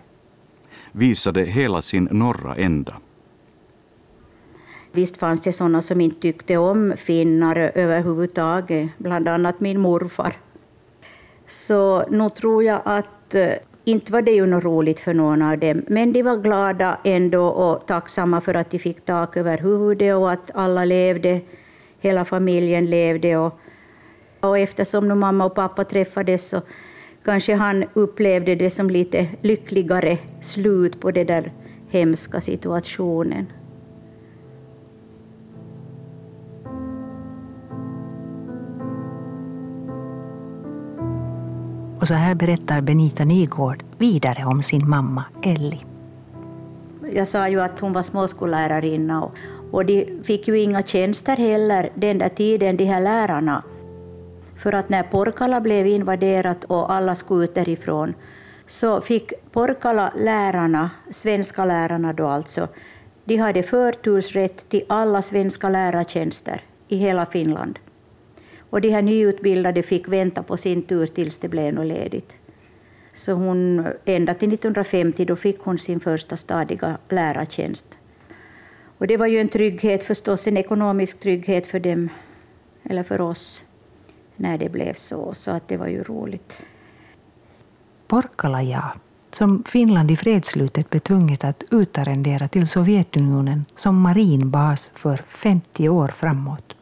visade 0.92 1.42
hela 1.42 1.82
sin 1.82 2.08
norra 2.12 2.56
ända. 2.56 2.94
Visst 4.92 5.18
fanns 5.18 5.42
det 5.42 5.54
sådana 5.54 5.82
som 5.82 6.02
inte 6.02 6.22
tyckte 6.22 6.58
om 6.58 6.94
finnar 6.98 7.72
överhuvudtaget, 7.76 8.90
bland 8.98 9.28
annat 9.28 9.60
min 9.60 9.80
morfar. 9.80 10.38
Så 11.48 12.06
nog 12.10 12.36
tror 12.36 12.64
jag 12.64 12.82
att 12.86 13.36
eh, 13.36 13.54
inte 13.84 14.12
var 14.14 14.22
det 14.22 14.32
ju 14.32 14.46
något 14.46 14.64
roligt 14.64 15.00
för 15.00 15.14
någon 15.14 15.42
av 15.42 15.58
dem, 15.58 15.82
men 15.88 16.14
de 16.14 16.24
var 16.24 16.38
glada 16.38 16.98
ändå 17.04 17.46
och 17.46 17.88
tacksamma 17.88 18.42
för 18.42 18.54
att 18.54 18.72
de 18.72 18.80
fick 18.80 19.06
tak 19.06 19.38
över 19.38 19.58
huvudet 19.58 20.16
och 20.16 20.32
att 20.32 20.52
alla 20.54 20.86
levde, 20.86 21.42
hela 22.00 22.26
familjen 22.26 22.86
levde. 22.86 23.38
Och, 23.38 23.60
och 24.40 24.58
eftersom 24.58 25.08
nu 25.08 25.16
mamma 25.16 25.46
och 25.46 25.56
pappa 25.56 25.84
träffades 25.84 26.50
så 26.50 26.62
kanske 27.24 27.56
han 27.56 27.86
upplevde 27.94 28.56
det 28.56 28.70
som 28.70 28.90
lite 28.90 29.28
lyckligare 29.42 30.18
slut 30.42 31.00
på 31.00 31.12
den 31.12 31.28
där 31.28 31.52
hemska 31.90 32.42
situationen. 32.42 33.46
Och 42.02 42.08
så 42.08 42.14
här 42.14 42.36
berättar 42.36 42.82
Benita 42.82 43.26
Nygård 43.26 43.84
vidare 43.98 44.46
om 44.46 44.62
sin 44.62 44.90
mamma 44.90 45.24
Elli. 45.44 45.86
Jag 47.14 47.28
sa 47.28 47.50
ju 47.50 47.62
att 47.62 47.80
hon 47.80 47.94
var 47.94 48.02
småskollärarinna 48.02 49.24
och, 49.24 49.32
och 49.72 49.86
de 49.86 50.24
fick 50.24 50.48
ju 50.48 50.60
inga 50.60 50.82
tjänster 50.82 51.38
heller 51.38 51.92
den 51.96 52.18
där 52.18 52.30
tiden, 52.30 52.78
de 52.78 52.86
här 52.86 53.02
lärarna. 53.02 53.64
För 54.62 54.74
att 54.74 54.90
när 54.90 55.04
Porkala 55.04 55.62
blev 55.62 55.88
invaderat 55.88 56.64
och 56.64 56.94
alla 56.94 57.16
skulle 57.16 57.44
ut 57.44 57.56
därifrån 57.56 58.14
så 58.68 59.02
fick 59.02 59.34
Porkala 59.52 60.14
lärarna, 60.18 60.90
svenska 61.10 61.66
lärarna 61.66 62.14
då 62.14 62.28
alltså, 62.28 62.68
de 63.26 63.38
hade 63.38 63.64
förtursrätt 63.64 64.70
till 64.70 64.84
alla 64.90 65.22
svenska 65.22 65.70
lärartjänster 65.70 66.62
i 66.88 66.98
hela 66.98 67.26
Finland. 67.26 67.80
Och 68.60 68.82
de 68.82 68.90
här 68.90 69.02
nyutbildade 69.02 69.84
fick 69.84 70.08
vänta 70.08 70.44
på 70.44 70.58
sin 70.58 70.82
tur 70.82 71.08
tills 71.08 71.38
det 71.38 71.50
blev 71.50 71.74
något 71.74 71.88
ledigt. 71.88 72.38
Så 73.14 73.32
hon, 73.34 73.88
ända 74.06 74.34
till 74.34 74.54
1950 74.54 75.26
då 75.26 75.36
fick 75.36 75.60
hon 75.60 75.80
sin 75.80 76.00
första 76.00 76.38
stadiga 76.38 76.98
lärartjänst. 77.10 78.00
Och 78.98 79.08
det 79.08 79.18
var 79.18 79.28
ju 79.28 79.40
en 79.40 79.50
trygghet 79.50 80.04
förstås, 80.04 80.48
en 80.48 80.58
ekonomisk 80.58 81.20
trygghet 81.20 81.68
för 81.68 81.80
dem, 81.80 82.10
eller 82.84 83.04
för 83.04 83.22
oss, 83.22 83.64
när 84.42 84.58
det 84.58 84.70
blev 84.70 84.94
så. 84.94 85.34
Så 85.34 85.52
att 85.52 85.68
det 85.68 85.78
var 85.78 85.88
ju 85.88 86.04
roligt. 86.04 86.62
Porkkala, 88.08 88.92
som 89.32 89.64
Finland 89.64 90.12
i 90.12 90.18
fredsslutet 90.18 90.90
blev 90.90 91.00
tvunget 91.00 91.44
att 91.44 91.64
utarrendera 91.72 92.48
till 92.48 92.68
Sovjetunionen 92.68 93.66
som 93.76 94.02
marinbas 94.02 94.92
för 94.96 95.18
50 95.18 95.90
år 95.90 96.08
framåt. 96.08 96.76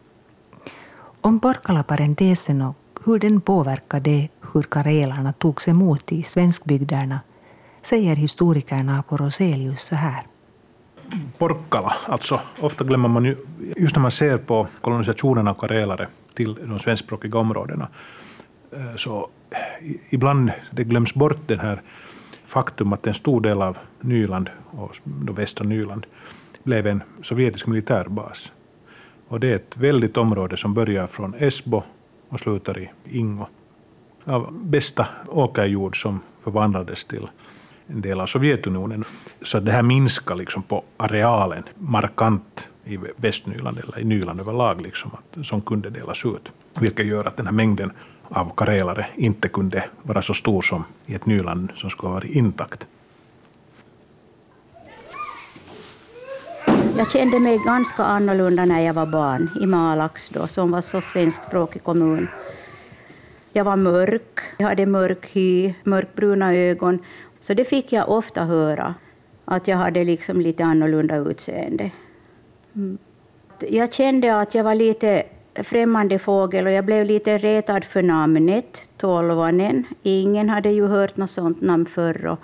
Om 1.21 1.39
Porkala-parentesen 1.39 2.61
och 2.61 2.75
hur 3.05 3.19
den 3.19 3.41
påverkade 3.41 4.27
hur 4.53 4.63
karelarna 4.63 5.33
togs 5.33 5.67
emot 5.67 6.11
i 6.11 6.23
svenskbygderna 6.23 7.19
säger 7.81 8.15
historikern 8.15 8.89
Apo 8.89 9.17
Roselius 9.17 9.81
så 9.81 9.95
här. 9.95 10.23
Porkkala, 11.37 11.93
alltså 12.05 12.39
ofta 12.59 12.83
glömmer 12.83 13.09
man 13.09 13.25
ju, 13.25 13.35
just 13.77 13.95
när 13.95 14.01
man 14.01 14.11
ser 14.11 14.37
på 14.37 14.67
kolonisationen 14.81 15.47
av 15.47 15.53
karelare 15.53 16.07
till 16.39 16.55
de 16.55 16.79
svenskspråkiga 16.79 17.37
områdena, 17.37 17.87
eh, 18.71 18.95
så 18.95 19.29
ibland 20.09 20.51
det 20.71 20.83
glöms 20.83 21.13
bort 21.13 21.47
det 21.47 21.57
här 21.57 21.81
faktum 22.45 22.93
att 22.93 23.07
en 23.07 23.13
stor 23.13 23.41
del 23.41 23.61
av 23.61 23.77
Nyland, 24.01 24.49
och 24.63 24.97
då 25.03 25.33
västra 25.33 25.65
Nyland, 25.65 26.05
blev 26.63 26.87
en 26.87 27.03
sovjetisk 27.21 27.67
militärbas. 27.67 28.51
Och 29.27 29.39
det 29.39 29.51
är 29.51 29.55
ett 29.55 29.77
väldigt 29.77 30.17
område 30.17 30.57
som 30.57 30.73
börjar 30.73 31.07
från 31.07 31.35
Esbo 31.39 31.83
och 32.29 32.39
slutar 32.39 32.79
i 32.79 32.89
Ingo. 33.03 33.45
Av 34.23 34.53
bästa 34.53 35.07
åkerjord 35.27 36.01
som 36.01 36.19
förvandlades 36.43 37.05
till 37.05 37.27
en 37.87 38.01
del 38.01 38.19
av 38.19 38.25
Sovjetunionen. 38.25 39.03
Så 39.41 39.59
det 39.59 39.71
här 39.71 39.83
minskar 39.83 40.35
liksom 40.35 40.63
på 40.63 40.83
arealen 40.97 41.63
markant 41.77 42.69
i 42.89 42.99
Västnyland 43.15 43.77
eller 43.77 43.99
i 43.99 44.03
Nyland 44.03 44.39
överlag, 44.39 44.81
liksom, 44.81 45.11
att, 45.13 45.45
som 45.45 45.61
kunde 45.61 45.89
delas 45.89 46.25
ut. 46.25 46.51
Vilket 46.81 47.05
gör 47.05 47.25
att 47.25 47.37
den 47.37 47.45
här 47.45 47.53
mängden 47.53 47.91
av 48.29 48.51
karelare 48.55 49.05
inte 49.15 49.47
kunde 49.47 49.85
vara 50.03 50.21
så 50.21 50.33
stor 50.33 50.61
som 50.61 50.83
i 51.05 51.15
ett 51.15 51.25
Nyland 51.25 51.71
som 51.75 51.89
skulle 51.89 52.07
ha 52.07 52.13
varit 52.13 52.35
intakt. 52.35 52.87
Jag 56.97 57.11
kände 57.11 57.39
mig 57.39 57.59
ganska 57.65 58.03
annorlunda 58.03 58.65
när 58.65 58.79
jag 58.79 58.93
var 58.93 59.05
barn 59.05 59.49
i 59.61 59.65
Malax, 59.65 60.29
då, 60.29 60.47
som 60.47 60.71
var 60.71 60.81
så 60.81 61.01
svenskspråkig 61.01 61.83
kommun. 61.83 62.27
Jag 63.53 63.63
var 63.63 63.75
mörk, 63.75 64.39
jag 64.57 64.67
hade 64.67 64.85
mörk 64.85 65.25
hy, 65.33 65.73
mörkbruna 65.83 66.55
ögon. 66.55 66.99
Så 67.39 67.53
det 67.53 67.65
fick 67.65 67.93
jag 67.93 68.09
ofta 68.09 68.45
höra, 68.45 68.95
att 69.45 69.67
jag 69.67 69.77
hade 69.77 70.03
liksom 70.03 70.41
lite 70.41 70.65
annorlunda 70.65 71.15
utseende. 71.15 71.91
Mm. 72.75 72.97
Jag 73.69 73.93
kände 73.93 74.39
att 74.39 74.55
jag 74.55 74.63
var 74.63 74.75
lite 74.75 75.23
främmande 75.55 76.19
fågel 76.19 76.65
och 76.65 76.71
jag 76.71 76.85
blev 76.85 77.05
lite 77.05 77.37
retad 77.37 77.83
för 77.83 78.01
namnet, 78.01 78.89
Tolvanen. 78.97 79.83
Ingen 80.03 80.49
hade 80.49 80.69
ju 80.69 80.87
hört 80.87 81.17
något 81.17 81.29
sånt 81.29 81.61
namn 81.61 81.85
förr. 81.85 82.25
Och 82.25 82.39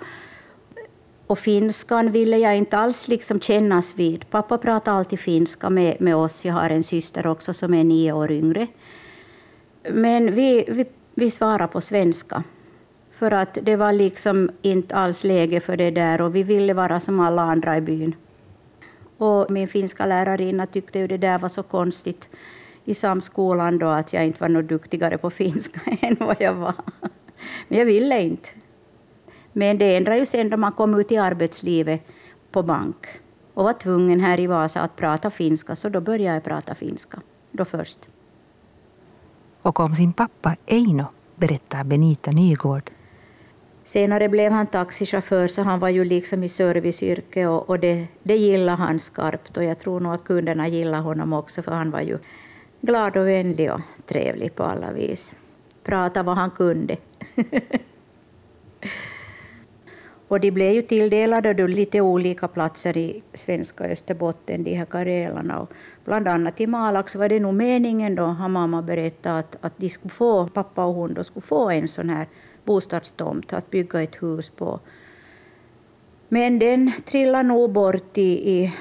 och 1.26 1.38
finskan 1.38 2.10
ville 2.10 2.38
jag 2.38 2.56
inte 2.56 2.78
alls 2.78 3.08
liksom 3.08 3.40
kännas 3.40 3.94
vid. 3.98 4.30
Pappa 4.30 4.58
pratade 4.58 4.96
alltid 4.96 5.20
finska 5.20 5.70
med, 5.70 5.96
med 6.00 6.16
oss. 6.16 6.44
Jag 6.44 6.54
har 6.54 6.70
en 6.70 6.82
syster 6.82 7.26
också 7.26 7.54
som 7.54 7.74
är 7.74 7.84
nio 7.84 8.12
år 8.12 8.32
yngre. 8.32 8.66
Men 9.92 10.34
vi, 10.34 10.64
vi, 10.68 10.84
vi 11.14 11.30
svarade 11.30 11.68
på 11.68 11.80
svenska. 11.80 12.42
För 13.12 13.30
att 13.30 13.58
det 13.62 13.76
var 13.76 13.92
liksom 13.92 14.50
inte 14.62 14.94
alls 14.94 15.24
läge 15.24 15.60
för 15.60 15.76
det 15.76 15.90
där 15.90 16.20
och 16.20 16.34
vi 16.34 16.42
ville 16.42 16.74
vara 16.74 17.00
som 17.00 17.20
alla 17.20 17.42
andra 17.42 17.76
i 17.76 17.80
byn. 17.80 18.14
Och 19.18 19.50
min 19.50 19.68
finska 19.68 20.06
lärarinna 20.06 20.66
tyckte 20.66 20.98
ju 20.98 21.06
det 21.06 21.16
där 21.16 21.38
var 21.38 21.48
så 21.48 21.62
konstigt. 21.62 22.28
i 22.84 22.94
samskolan 22.94 23.78
då 23.78 23.86
att 23.86 24.12
jag 24.12 24.26
inte 24.26 24.40
var 24.40 24.48
något 24.48 24.68
duktigare 24.68 25.18
på 25.18 25.30
finska 25.30 25.80
än 26.00 26.16
vad 26.20 26.36
jag 26.40 26.54
var. 26.54 26.74
Men 27.68 27.78
jag 27.78 27.86
ville 27.86 28.22
inte. 28.22 28.48
Men 29.52 29.78
det 29.78 29.96
ändrade 29.96 30.18
ju 30.18 30.26
sen 30.26 30.50
då 30.50 30.56
man 30.56 30.72
kom 30.72 30.94
ut 30.94 31.12
i 31.12 31.16
arbetslivet 31.16 32.00
på 32.50 32.62
bank 32.62 33.06
och 33.54 33.64
var 33.64 33.72
tvungen 33.72 34.20
här 34.20 34.40
i 34.40 34.46
Vasa 34.46 34.80
att 34.80 34.96
prata 34.96 35.30
finska, 35.30 35.76
så 35.76 35.88
då 35.88 36.00
började 36.00 36.34
jag 36.34 36.44
prata 36.44 36.74
finska. 36.74 37.20
Då 37.50 37.64
först. 37.64 37.98
Och 39.62 39.80
om 39.80 39.94
sin 39.94 40.12
pappa 40.12 40.56
Eino 40.66 41.04
berättar 41.34 41.84
Benita 41.84 42.30
Nygård. 42.30 42.90
Senare 43.86 44.28
blev 44.28 44.52
han 44.52 44.66
taxichaufför, 44.66 45.46
så 45.46 45.62
han 45.62 45.78
var 45.78 45.88
ju 45.88 46.04
liksom 46.04 46.42
i 46.42 46.48
serviceyrke 46.48 47.46
och, 47.46 47.70
och 47.70 47.80
det, 47.80 48.06
det 48.22 48.36
gillade 48.36 48.78
han 48.78 49.00
skarpt. 49.00 49.56
Och 49.56 49.64
jag 49.64 49.78
tror 49.78 50.00
nog 50.00 50.14
att 50.14 50.24
kunderna 50.24 50.68
gillade 50.68 51.02
honom 51.02 51.32
också, 51.32 51.62
för 51.62 51.72
han 51.72 51.90
var 51.90 52.00
ju 52.00 52.18
glad 52.80 53.16
och 53.16 53.28
vänlig 53.28 53.72
och 53.72 53.80
trevlig 54.06 54.54
på 54.54 54.62
alla 54.62 54.92
vis. 54.92 55.34
Prata 55.84 56.22
vad 56.22 56.36
han 56.36 56.50
kunde. 56.50 56.96
och 60.28 60.40
de 60.40 60.50
blev 60.50 60.72
ju 60.72 60.82
tilldelade 60.82 61.54
då 61.54 61.66
lite 61.66 62.00
olika 62.00 62.48
platser 62.48 62.96
i 62.96 63.22
svenska 63.32 63.84
Österbotten, 63.84 64.64
de 64.64 64.74
här 64.74 64.86
karelarna. 64.86 65.60
Och 65.60 65.70
bland 66.04 66.28
annat 66.28 66.60
i 66.60 66.66
Malax 66.66 67.16
var 67.16 67.28
det 67.28 67.40
nog 67.40 67.54
meningen 67.54 68.14
då, 68.14 68.24
har 68.24 68.48
mamma 68.48 68.82
berättat, 68.82 69.54
att, 69.54 69.64
att 69.64 69.72
de 69.76 69.88
skulle 69.88 70.14
få, 70.14 70.48
pappa 70.48 70.84
och 70.84 70.94
hon 70.94 71.14
då 71.14 71.24
skulle 71.24 71.46
få 71.46 71.70
en 71.70 71.88
sån 71.88 72.10
här 72.10 72.26
bostadstomt 72.66 73.52
att 73.52 73.70
bygga 73.70 74.02
ett 74.02 74.22
hus 74.22 74.50
på. 74.50 74.80
Men 76.28 76.58
den 76.58 76.92
trillade 77.04 77.48
nog 77.48 77.72
bort 77.72 78.18
i, 78.18 78.50
i 78.52 78.74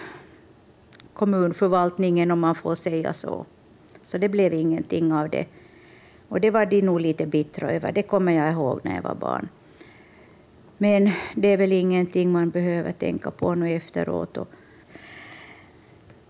kommunförvaltningen, 1.14 2.32
om 2.32 2.40
man 2.40 2.56
får 2.56 2.76
säga 2.76 3.14
så. 3.14 3.46
Så 4.04 4.18
det 4.18 4.30
blev 4.30 4.54
ingenting 4.54 5.14
av 5.14 5.30
det. 5.30 5.46
Och 6.30 6.42
det 6.42 6.52
var 6.52 6.66
de 6.66 6.82
nog 6.82 7.00
lite 7.00 7.26
bittra 7.26 7.72
över, 7.72 7.92
det 7.92 8.04
kommer 8.04 8.32
jag 8.32 8.52
ihåg 8.52 8.80
när 8.84 8.96
jag 8.96 9.04
var 9.04 9.16
barn. 9.16 9.50
Men 10.78 11.12
det 11.36 11.48
är 11.48 11.58
väl 11.58 11.72
ingenting 11.72 12.32
man 12.32 12.50
behöver 12.50 12.92
tänka 12.92 13.32
på 13.32 13.56
nu 13.56 13.72
efteråt. 13.72 14.38
Och 14.38 14.48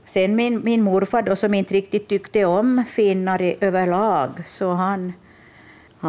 sen 0.05 0.35
min, 0.35 0.63
min 0.63 0.81
morfar 0.81 1.21
då, 1.21 1.35
som 1.35 1.53
inte 1.53 1.73
riktigt 1.73 2.07
tyckte 2.07 2.45
om 2.45 2.83
finnar 2.89 3.55
överlag, 3.61 4.29
så 4.47 4.71
han, 4.71 5.13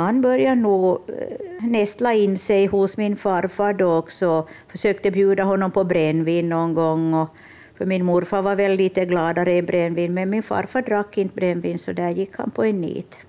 han 0.01 0.21
började 0.21 0.61
nog 0.61 1.01
eh, 1.09 1.65
nästla 1.65 2.15
in 2.15 2.39
sig 2.39 2.67
hos 2.67 2.97
min 2.97 3.17
farfar 3.17 3.73
då 3.73 3.97
också. 3.97 4.49
Försökte 4.69 5.11
bjuda 5.11 5.45
honom 5.45 5.71
på 5.71 5.85
brännvin 5.85 6.49
någon 6.49 6.75
gång. 6.75 7.15
Och, 7.15 7.29
för 7.75 7.87
min 7.87 8.05
morfar 8.05 8.43
var 8.43 8.57
väl 8.57 8.73
lite 8.73 9.05
gladare 9.05 9.57
i 9.57 9.63
brännvin, 9.63 10.15
men 10.15 10.31
min 10.31 10.43
farfar 10.43 10.83
drack 10.83 11.19
inte 11.19 11.35
brännvin, 11.35 11.79
så 11.79 11.93
där 11.93 12.11
gick 12.11 12.37
han 12.37 12.51
på 12.51 12.65
en 12.65 12.81
nit. 12.81 13.27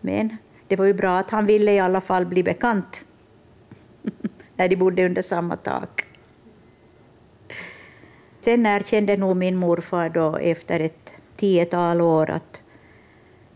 Men 0.00 0.36
det 0.68 0.76
var 0.76 0.84
ju 0.84 0.94
bra 0.94 1.18
att 1.18 1.30
han 1.30 1.46
ville 1.46 1.72
i 1.72 1.78
alla 1.78 2.00
fall 2.00 2.26
bli 2.26 2.42
bekant 2.42 3.04
när 4.56 4.68
de 4.68 4.76
bodde 4.76 5.06
under 5.06 5.22
samma 5.22 5.56
tak. 5.56 6.04
Sen 8.40 8.66
erkände 8.66 9.16
nog 9.16 9.36
min 9.36 9.56
morfar 9.56 10.08
då 10.08 10.36
efter 10.36 10.80
ett 10.80 11.14
tiotal 11.36 12.00
år 12.00 12.30
att 12.30 12.62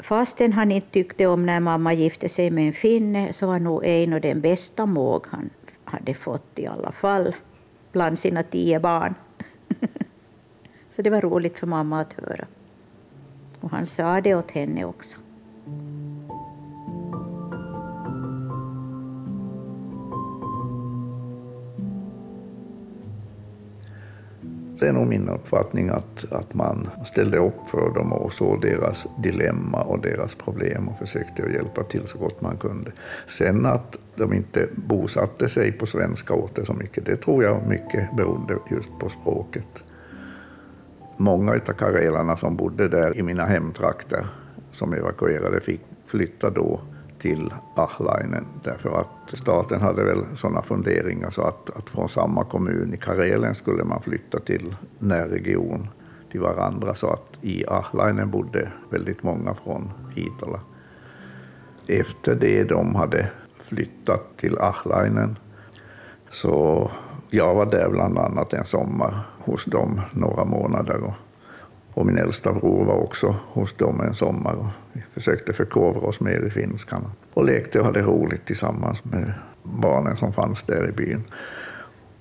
fastän 0.04 0.52
han 0.52 0.70
inte 0.70 0.90
tyckte 0.90 1.26
om 1.26 1.46
när 1.46 1.60
mamma 1.60 1.92
gifte 1.92 2.28
sig 2.28 2.50
med 2.50 2.66
en 2.66 2.72
finne 2.72 3.32
så 3.32 3.46
var 3.46 3.58
nog 3.58 3.84
Eino 3.84 4.18
den 4.18 4.40
bästa 4.40 4.86
måg 4.86 5.26
han 5.30 5.50
hade 5.84 6.14
fått 6.14 6.58
i 6.58 6.66
alla 6.66 6.92
fall 6.92 7.34
bland 7.92 8.18
sina 8.18 8.42
tio 8.42 8.80
barn. 8.80 9.14
Så 10.90 11.02
det 11.02 11.10
var 11.10 11.20
roligt 11.20 11.58
för 11.58 11.66
mamma 11.66 12.00
att 12.00 12.12
höra. 12.12 12.46
Och 13.60 13.70
han 13.70 13.86
sa 13.86 14.20
det 14.20 14.34
åt 14.34 14.50
henne 14.50 14.84
också. 14.84 15.18
Det 24.78 24.88
är 24.88 24.92
nog 24.92 25.06
min 25.06 25.28
uppfattning 25.28 25.88
att, 25.88 26.32
att 26.32 26.54
man 26.54 26.88
ställde 27.04 27.38
upp 27.38 27.66
för 27.70 27.94
dem 27.94 28.12
och 28.12 28.32
såg 28.32 28.60
deras 28.60 29.06
dilemma 29.18 29.82
och 29.82 29.98
deras 30.00 30.34
problem 30.34 30.88
och 30.88 30.98
försökte 30.98 31.44
att 31.44 31.52
hjälpa 31.52 31.82
till 31.82 32.06
så 32.06 32.18
gott 32.18 32.40
man 32.40 32.56
kunde. 32.56 32.92
Sen 33.26 33.66
att 33.66 33.98
de 34.14 34.32
inte 34.32 34.68
bosatte 34.74 35.48
sig 35.48 35.72
på 35.72 35.86
svenska 35.86 36.34
åter 36.34 36.64
så 36.64 36.72
mycket, 36.72 37.06
det 37.06 37.16
tror 37.16 37.44
jag 37.44 37.66
mycket 37.66 38.16
berodde 38.16 38.58
just 38.70 38.98
på 38.98 39.08
språket. 39.08 39.84
Många 41.16 41.52
av 41.52 41.72
karelarna 41.72 42.36
som 42.36 42.56
bodde 42.56 42.88
där 42.88 43.16
i 43.16 43.22
mina 43.22 43.44
hemtrakter, 43.44 44.26
som 44.72 44.94
evakuerade, 44.94 45.60
fick 45.60 45.80
flytta 46.06 46.50
då 46.50 46.80
till 47.24 47.54
Ahlainen 47.74 48.46
därför 48.64 49.00
att 49.00 49.38
staten 49.38 49.80
hade 49.80 50.04
väl 50.04 50.24
sådana 50.34 50.62
funderingar 50.62 51.30
så 51.30 51.42
att, 51.42 51.70
att 51.76 51.90
från 51.90 52.08
samma 52.08 52.44
kommun 52.44 52.94
i 52.94 52.96
Karelen 52.96 53.54
skulle 53.54 53.84
man 53.84 54.02
flytta 54.02 54.38
till 54.38 54.76
närregion 54.98 55.88
till 56.30 56.40
varandra 56.40 56.94
så 56.94 57.10
att 57.10 57.38
i 57.40 57.66
Ahlainen 57.66 58.30
bodde 58.30 58.72
väldigt 58.90 59.22
många 59.22 59.54
från 59.54 59.90
Hitola. 60.14 60.60
Efter 61.86 62.34
det 62.34 62.64
de 62.64 62.94
hade 62.94 63.30
flyttat 63.58 64.36
till 64.36 64.58
Ahlainen 64.58 65.38
så 66.30 66.90
jag 67.30 67.54
var 67.54 67.66
där 67.66 67.88
bland 67.88 68.18
annat 68.18 68.52
en 68.52 68.64
sommar 68.64 69.20
hos 69.38 69.64
dem 69.64 70.00
några 70.12 70.44
månader 70.44 71.14
och 71.94 72.06
min 72.06 72.18
äldsta 72.18 72.52
bror 72.52 72.84
var 72.84 72.94
också 72.94 73.36
hos 73.46 73.72
dem 73.72 74.00
en 74.00 74.14
sommar. 74.14 74.54
Och 74.54 74.66
vi 74.92 75.02
försökte 75.14 75.52
förkovra 75.52 76.00
oss 76.00 76.20
mer 76.20 76.40
i 76.46 76.50
finskan. 76.50 77.04
Och 77.34 77.44
lekte 77.44 77.80
och 77.80 77.86
hade 77.86 78.02
roligt 78.02 78.46
tillsammans 78.46 79.04
med 79.04 79.32
barnen 79.62 80.16
som 80.16 80.32
fanns 80.32 80.62
där 80.62 80.88
i 80.88 80.92
byn. 80.92 81.24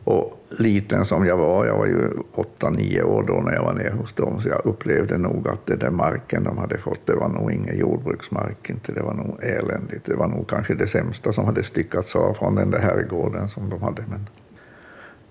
Och 0.03 0.39
liten 0.49 1.05
som 1.05 1.25
jag 1.25 1.37
var, 1.37 1.65
jag 1.65 1.77
var 1.77 1.85
ju 1.85 2.09
åtta, 2.33 2.69
nio 2.69 3.03
år 3.03 3.23
då 3.23 3.33
när 3.33 3.53
jag 3.53 3.63
var 3.63 3.73
nere 3.73 3.93
hos 3.93 4.13
dem, 4.13 4.41
så 4.41 4.49
jag 4.49 4.65
upplevde 4.65 5.17
nog 5.17 5.47
att 5.47 5.65
det 5.65 5.75
där 5.75 5.89
marken 5.89 6.43
de 6.43 6.57
hade 6.57 6.77
fått, 6.77 7.05
det 7.05 7.15
var 7.15 7.29
nog 7.29 7.51
ingen 7.51 7.77
jordbruksmark, 7.77 8.69
inte. 8.69 8.91
det 8.91 9.01
var 9.01 9.13
nog 9.13 9.43
eländigt. 9.43 10.05
Det 10.05 10.15
var 10.15 10.27
nog 10.27 10.49
kanske 10.49 10.75
det 10.75 10.87
sämsta 10.87 11.33
som 11.33 11.45
hade 11.45 11.63
styckats 11.63 12.15
av 12.15 12.33
från 12.33 12.55
den 12.55 12.71
där 12.71 12.79
herrgården 12.79 13.49
som 13.49 13.69
de 13.69 13.81
hade. 13.81 14.03
Men, 14.09 14.27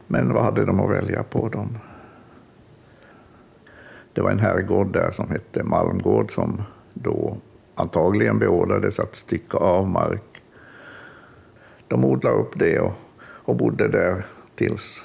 men 0.06 0.34
vad 0.34 0.44
hade 0.44 0.64
de 0.64 0.80
att 0.80 0.90
välja 0.90 1.22
på? 1.22 1.48
De 1.48 1.78
det 4.14 4.20
var 4.20 4.30
en 4.30 4.38
herrgård 4.38 4.92
där 4.92 5.10
som 5.10 5.30
hette 5.30 5.64
Malmgård 5.64 6.32
som 6.32 6.62
då 6.94 7.36
antagligen 7.74 8.38
beordrades 8.38 9.00
att 9.00 9.16
stycka 9.16 9.58
av 9.58 9.88
mark. 9.88 10.42
De 11.88 12.04
odlade 12.04 12.36
upp 12.36 12.58
det 12.58 12.80
och, 12.80 12.92
och 13.20 13.56
bodde 13.56 13.88
där 13.88 14.24
tills 14.54 15.04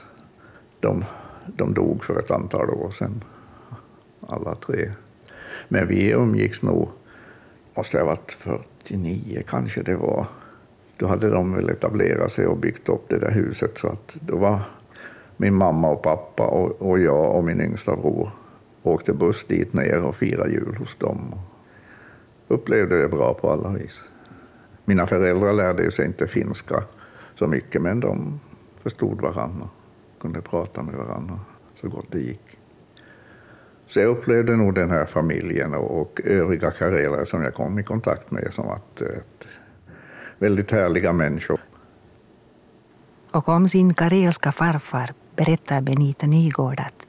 de, 0.80 1.06
de 1.46 1.74
dog 1.74 2.04
för 2.04 2.20
ett 2.20 2.32
antal 2.32 2.70
år 2.70 2.92
sedan, 2.92 3.24
alla 4.28 4.56
tre. 4.56 4.92
Men 5.68 5.88
vi 5.88 6.12
umgicks 6.12 6.62
nog, 6.62 6.90
måste 7.76 8.00
ha 8.00 8.06
varit 8.06 8.32
49 8.32 9.44
kanske 9.48 9.82
det 9.82 9.96
var. 9.96 10.26
Då 10.98 11.08
hade 11.08 11.30
de 11.30 11.54
väl 11.54 11.70
etablerat 11.70 12.32
sig 12.32 12.48
och 12.48 12.58
byggt 12.58 12.90
upp 12.90 13.10
det 13.10 13.20
där 13.20 13.32
huset 13.32 13.78
så 13.78 13.88
att 13.88 14.18
då 14.20 14.38
var 14.38 14.60
min 15.38 15.54
mamma 15.54 15.90
och 15.90 16.02
pappa 16.02 16.44
och, 16.44 16.82
och 16.82 17.00
jag 17.00 17.36
och 17.36 17.44
min 17.44 17.62
yngsta 17.62 17.96
bror 17.96 18.32
åkte 18.88 19.14
buss 19.14 19.46
dit 19.48 19.74
ner 19.74 20.04
och 20.04 20.16
firade 20.16 20.52
jul 20.52 20.76
hos 20.80 20.96
dem. 20.96 21.36
Upplevde 22.48 23.02
det 23.02 23.08
bra 23.08 23.34
på 23.34 23.52
alla 23.52 23.70
vis. 23.70 24.02
Mina 24.86 25.08
föräldrar 25.08 25.54
lärde 25.54 25.92
sig 25.92 26.06
inte 26.06 26.28
finska 26.28 26.84
så 27.36 27.48
mycket, 27.48 27.82
men 27.82 28.00
de 28.00 28.40
förstod 28.84 29.22
varandra, 29.22 29.70
kunde 30.22 30.42
prata 30.42 30.84
med 30.84 30.96
varandra 30.96 31.40
så 31.82 31.90
gott 31.90 32.12
det 32.12 32.20
gick. 32.20 32.58
Så 33.88 34.00
jag 34.00 34.10
upplevde 34.10 34.56
nog 34.56 34.74
den 34.74 34.90
här 34.90 35.06
familjen 35.06 35.74
och 35.74 36.22
övriga 36.24 36.72
karelare 36.72 37.26
som 37.26 37.44
jag 37.44 37.54
kom 37.54 37.80
i 37.80 37.84
kontakt 37.84 38.32
med 38.32 38.54
som 38.54 38.70
att, 38.70 39.02
att 39.02 39.48
väldigt 40.38 40.72
härliga 40.72 41.14
människor. 41.14 41.60
Och 43.32 43.50
om 43.50 43.68
sin 43.68 43.94
karelska 43.94 44.52
farfar 44.52 45.14
berättar 45.36 45.82
Benita 45.82 46.28
Nygård 46.28 46.80
att 46.80 47.07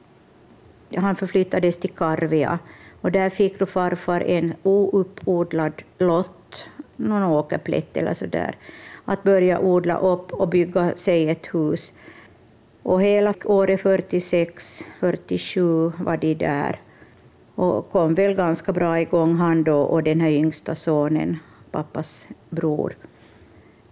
han 0.97 1.17
förflyttades 1.17 1.77
till 1.77 1.91
Karvia 1.91 2.59
och 3.01 3.13
där 3.13 3.31
fick 3.31 3.59
då 3.59 3.67
farfar 3.67 4.21
en 4.21 4.55
ouppodlad 4.63 5.83
lott, 5.99 6.65
någon 6.97 7.23
åkerplätt 7.23 7.97
eller 7.97 8.15
så 8.15 8.27
där, 8.27 8.57
att 9.05 9.23
börja 9.23 9.61
odla 9.61 9.99
upp 9.99 10.33
och 10.33 10.49
bygga 10.49 10.93
sig 10.97 11.31
ett 11.31 11.55
hus. 11.55 11.93
Och 12.83 13.03
hela 13.03 13.35
året 13.45 13.81
46, 13.81 14.85
47 15.01 15.93
var 15.99 16.17
de 16.17 16.35
där 16.35 16.81
och 17.59 17.91
kom 17.91 18.15
väl 18.15 18.35
ganska 18.35 18.73
bra 18.73 19.01
igång 19.01 19.35
han 19.35 19.65
då 19.65 19.79
och 19.79 20.03
den 20.03 20.21
här 20.21 20.31
yngsta 20.31 20.75
sonen, 20.75 21.39
pappas 21.71 22.29
bror. 22.51 22.97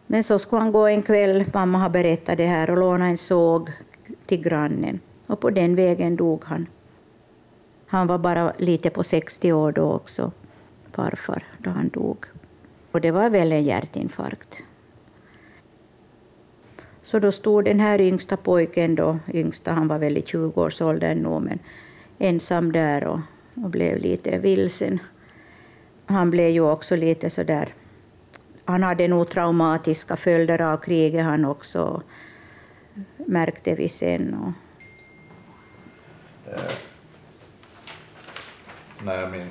Men 0.07 0.25
så 0.25 0.39
skulle 0.39 0.63
han 0.63 0.73
gå 0.73 0.87
en 0.87 1.03
kväll, 1.03 1.45
mamma 1.55 1.79
har 1.79 1.91
berättat 1.91 2.39
det 2.39 2.47
här, 2.47 2.71
och 2.71 2.79
låna 2.79 3.07
en 3.07 3.19
såg 3.19 3.71
till 4.27 4.43
grannen. 4.43 5.01
Och 5.27 5.41
på 5.41 5.51
den 5.51 5.75
vägen 5.75 6.17
dog 6.17 6.45
han. 6.45 6.67
Han 7.87 8.07
var 8.07 8.19
bara 8.19 8.53
lite 8.59 8.91
på 8.91 9.03
60 9.03 9.53
år 9.53 9.73
då 9.73 9.93
också. 9.93 10.33
farfar 10.93 11.43
då 11.59 11.71
han 11.71 11.89
dog. 11.89 12.25
Och 12.93 13.01
det 13.01 13.11
var 13.11 13.31
väl 13.31 13.53
en 13.53 13.65
hjärtinfarkt. 13.65 14.63
Så 17.03 17.19
då 17.19 17.33
stod 17.33 17.65
den 17.65 17.81
här 17.81 18.01
yngsta 18.01 18.37
pojken, 18.37 18.95
då, 18.95 19.19
yngsta, 19.35 19.73
han 19.73 19.89
var 19.89 19.99
väl 19.99 20.17
i 20.17 20.21
20-årsåldern 20.21 21.19
nu, 21.19 21.41
men 21.41 21.59
ensam 22.19 22.73
där 22.73 23.05
och, 23.05 23.21
och 23.55 23.71
blev 23.71 23.99
lite 23.99 24.39
vilsen. 24.39 24.99
Han 26.07 26.31
blev 26.31 26.49
ju 26.49 26.61
också 26.61 26.97
lite 26.97 27.31
så 27.31 27.43
där... 27.43 27.69
Han 28.65 28.83
hade 28.83 29.09
nog 29.09 29.29
traumatiska 29.29 30.17
följder 30.17 30.63
av 30.63 30.77
kriget 30.77 31.25
han 31.25 31.45
också, 31.45 32.03
märkte 33.17 33.75
vi 33.75 33.89
sen. 33.89 34.35
Och... 34.35 34.53
Eh, 36.53 36.61
när 39.07 39.31
min, 39.31 39.47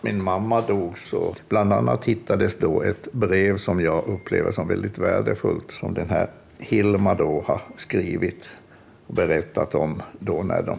min 0.00 0.22
mamma 0.22 0.60
dog 0.60 0.98
så 0.98 1.34
bland 1.48 1.72
annat 1.72 2.04
hittades 2.04 2.58
då 2.58 2.82
ett 2.82 3.12
brev 3.12 3.56
som 3.56 3.80
jag 3.80 4.04
upplever 4.06 4.52
som 4.52 4.68
väldigt 4.68 4.98
värdefullt, 4.98 5.70
som 5.70 5.94
den 5.94 6.10
här 6.10 6.30
Hilma 6.58 7.14
då 7.14 7.44
har 7.46 7.60
skrivit 7.76 8.50
och 9.06 9.14
berättat 9.14 9.74
om 9.74 10.02
då 10.18 10.42
när 10.42 10.62
de 10.62 10.78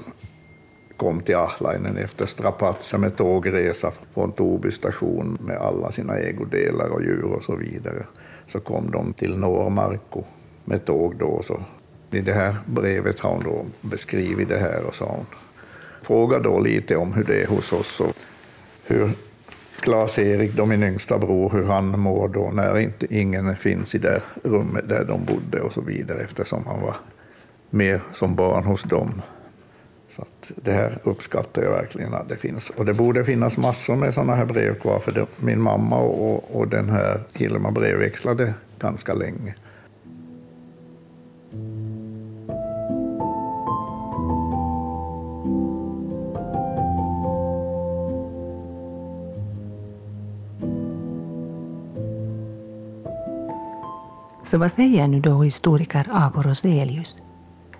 kom 0.97 1.21
till 1.21 1.35
Ahlainen 1.35 1.97
efter 1.97 2.25
strapatser 2.25 2.97
med 2.97 3.17
tågresa 3.17 3.91
från 4.13 4.31
Toby 4.31 4.71
station 4.71 5.37
med 5.41 5.57
alla 5.57 5.91
sina 5.91 6.17
ägodelar 6.17 6.89
och 6.89 7.01
djur 7.01 7.23
och 7.23 7.43
så 7.43 7.55
vidare. 7.55 8.05
Så 8.47 8.59
kom 8.59 8.91
de 8.91 9.13
till 9.13 9.37
Norrmarko 9.37 10.23
med 10.65 10.85
tåg 10.85 11.15
då. 11.15 11.41
Så 11.43 11.59
I 12.11 12.21
det 12.21 12.33
här 12.33 12.55
brevet 12.65 13.19
har 13.19 13.29
hon 13.29 13.43
då 13.43 13.65
beskrivit 13.81 14.49
det 14.49 14.59
här 14.59 14.85
och 14.85 14.95
sa 14.95 15.05
hon 15.05 15.25
fråga 16.05 16.39
då 16.39 16.59
lite 16.59 16.95
om 16.95 17.13
hur 17.13 17.23
det 17.23 17.43
är 17.43 17.47
hos 17.47 17.73
oss 17.73 17.99
och 17.99 18.15
hur 18.87 19.09
Klas-Erik, 19.79 20.53
då 20.53 20.65
min 20.65 20.83
yngsta 20.83 21.17
bror, 21.17 21.49
hur 21.49 21.63
han 21.63 21.99
mår 21.99 22.27
då 22.27 22.51
när 22.53 22.79
inte, 22.79 23.15
ingen 23.15 23.55
finns 23.55 23.95
i 23.95 23.97
det 23.97 24.21
rummet 24.43 24.89
där 24.89 25.05
de 25.05 25.25
bodde 25.25 25.61
och 25.61 25.73
så 25.73 25.81
vidare 25.81 26.19
eftersom 26.19 26.65
han 26.65 26.81
var 26.81 26.95
mer 27.69 28.01
som 28.13 28.35
barn 28.35 28.63
hos 28.63 28.83
dem. 28.83 29.21
Så 30.09 30.21
att 30.21 30.51
det 30.55 30.71
här 30.71 30.99
uppskattar 31.03 31.61
jag 31.61 31.71
verkligen 31.71 32.13
att 32.13 32.29
det 32.29 32.37
finns. 32.37 32.69
Och 32.69 32.85
det 32.85 32.93
borde 32.93 33.25
finnas 33.25 33.57
massor 33.57 33.95
med 33.95 34.13
sådana 34.13 34.35
här 34.35 34.45
brev 34.45 34.79
kvar, 34.79 34.99
för 34.99 35.11
det, 35.11 35.25
min 35.37 35.61
mamma 35.61 35.97
och, 35.97 36.55
och 36.55 36.67
den 36.67 36.89
här 36.89 37.23
Hilma 37.33 37.71
brevväxlade 37.71 38.53
ganska 38.79 39.13
länge. 39.13 39.55
Så 54.55 54.59
vad 54.59 54.71
säger 54.71 55.07
nu 55.07 55.19
då 55.19 55.43
historiker 55.43 56.07
Abo 56.11 56.41
Roselius? 56.41 57.15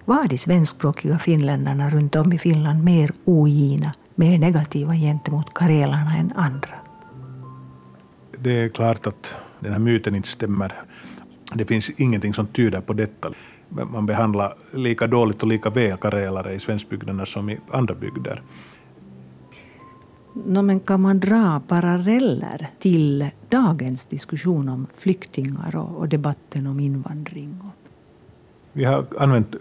Var 0.06 0.28
de 0.28 0.38
svenskspråkiga 0.38 1.20
finländarna 1.20 1.90
runt 1.90 2.16
om 2.16 2.34
i 2.34 2.38
Finland 2.38 2.84
mer 2.84 3.12
ogina, 3.26 3.94
mer 4.16 4.38
negativa 4.38 4.96
gentemot 4.96 5.54
karelarna 5.54 6.18
än 6.18 6.32
andra? 6.36 6.70
Det 8.38 8.64
är 8.64 8.70
klart 8.70 9.08
att 9.08 9.36
den 9.60 9.72
här 9.72 9.80
myten 9.80 10.16
inte 10.16 10.28
stämmer. 10.28 10.74
Det 11.54 11.66
finns 11.66 11.90
ingenting 11.90 12.34
som 12.34 12.48
tyder 12.48 12.82
på 12.82 12.94
detta. 12.94 13.32
Man 13.70 14.06
behandlar 14.06 14.56
lika 14.74 15.08
dåligt 15.08 15.44
och 15.44 15.50
lika 15.50 15.70
väl 15.70 15.98
karelare 15.98 16.54
i 16.54 16.60
svenskbygderna 16.60 17.26
som 17.26 17.50
i 17.50 17.60
andra 17.72 17.96
bygder. 17.96 18.42
No, 20.44 20.62
men 20.62 20.80
kan 20.80 21.02
man 21.02 21.20
dra 21.20 21.62
paralleller 21.68 22.68
till 22.80 23.30
dagens 23.50 24.06
diskussion 24.06 24.70
om 24.70 24.88
flyktingar 24.98 25.76
och, 25.76 25.98
och 25.98 26.10
debatten 26.10 26.68
om 26.68 26.80
invandring? 26.80 27.60
Vi 28.74 28.84
har 28.84 29.06
använt 29.20 29.56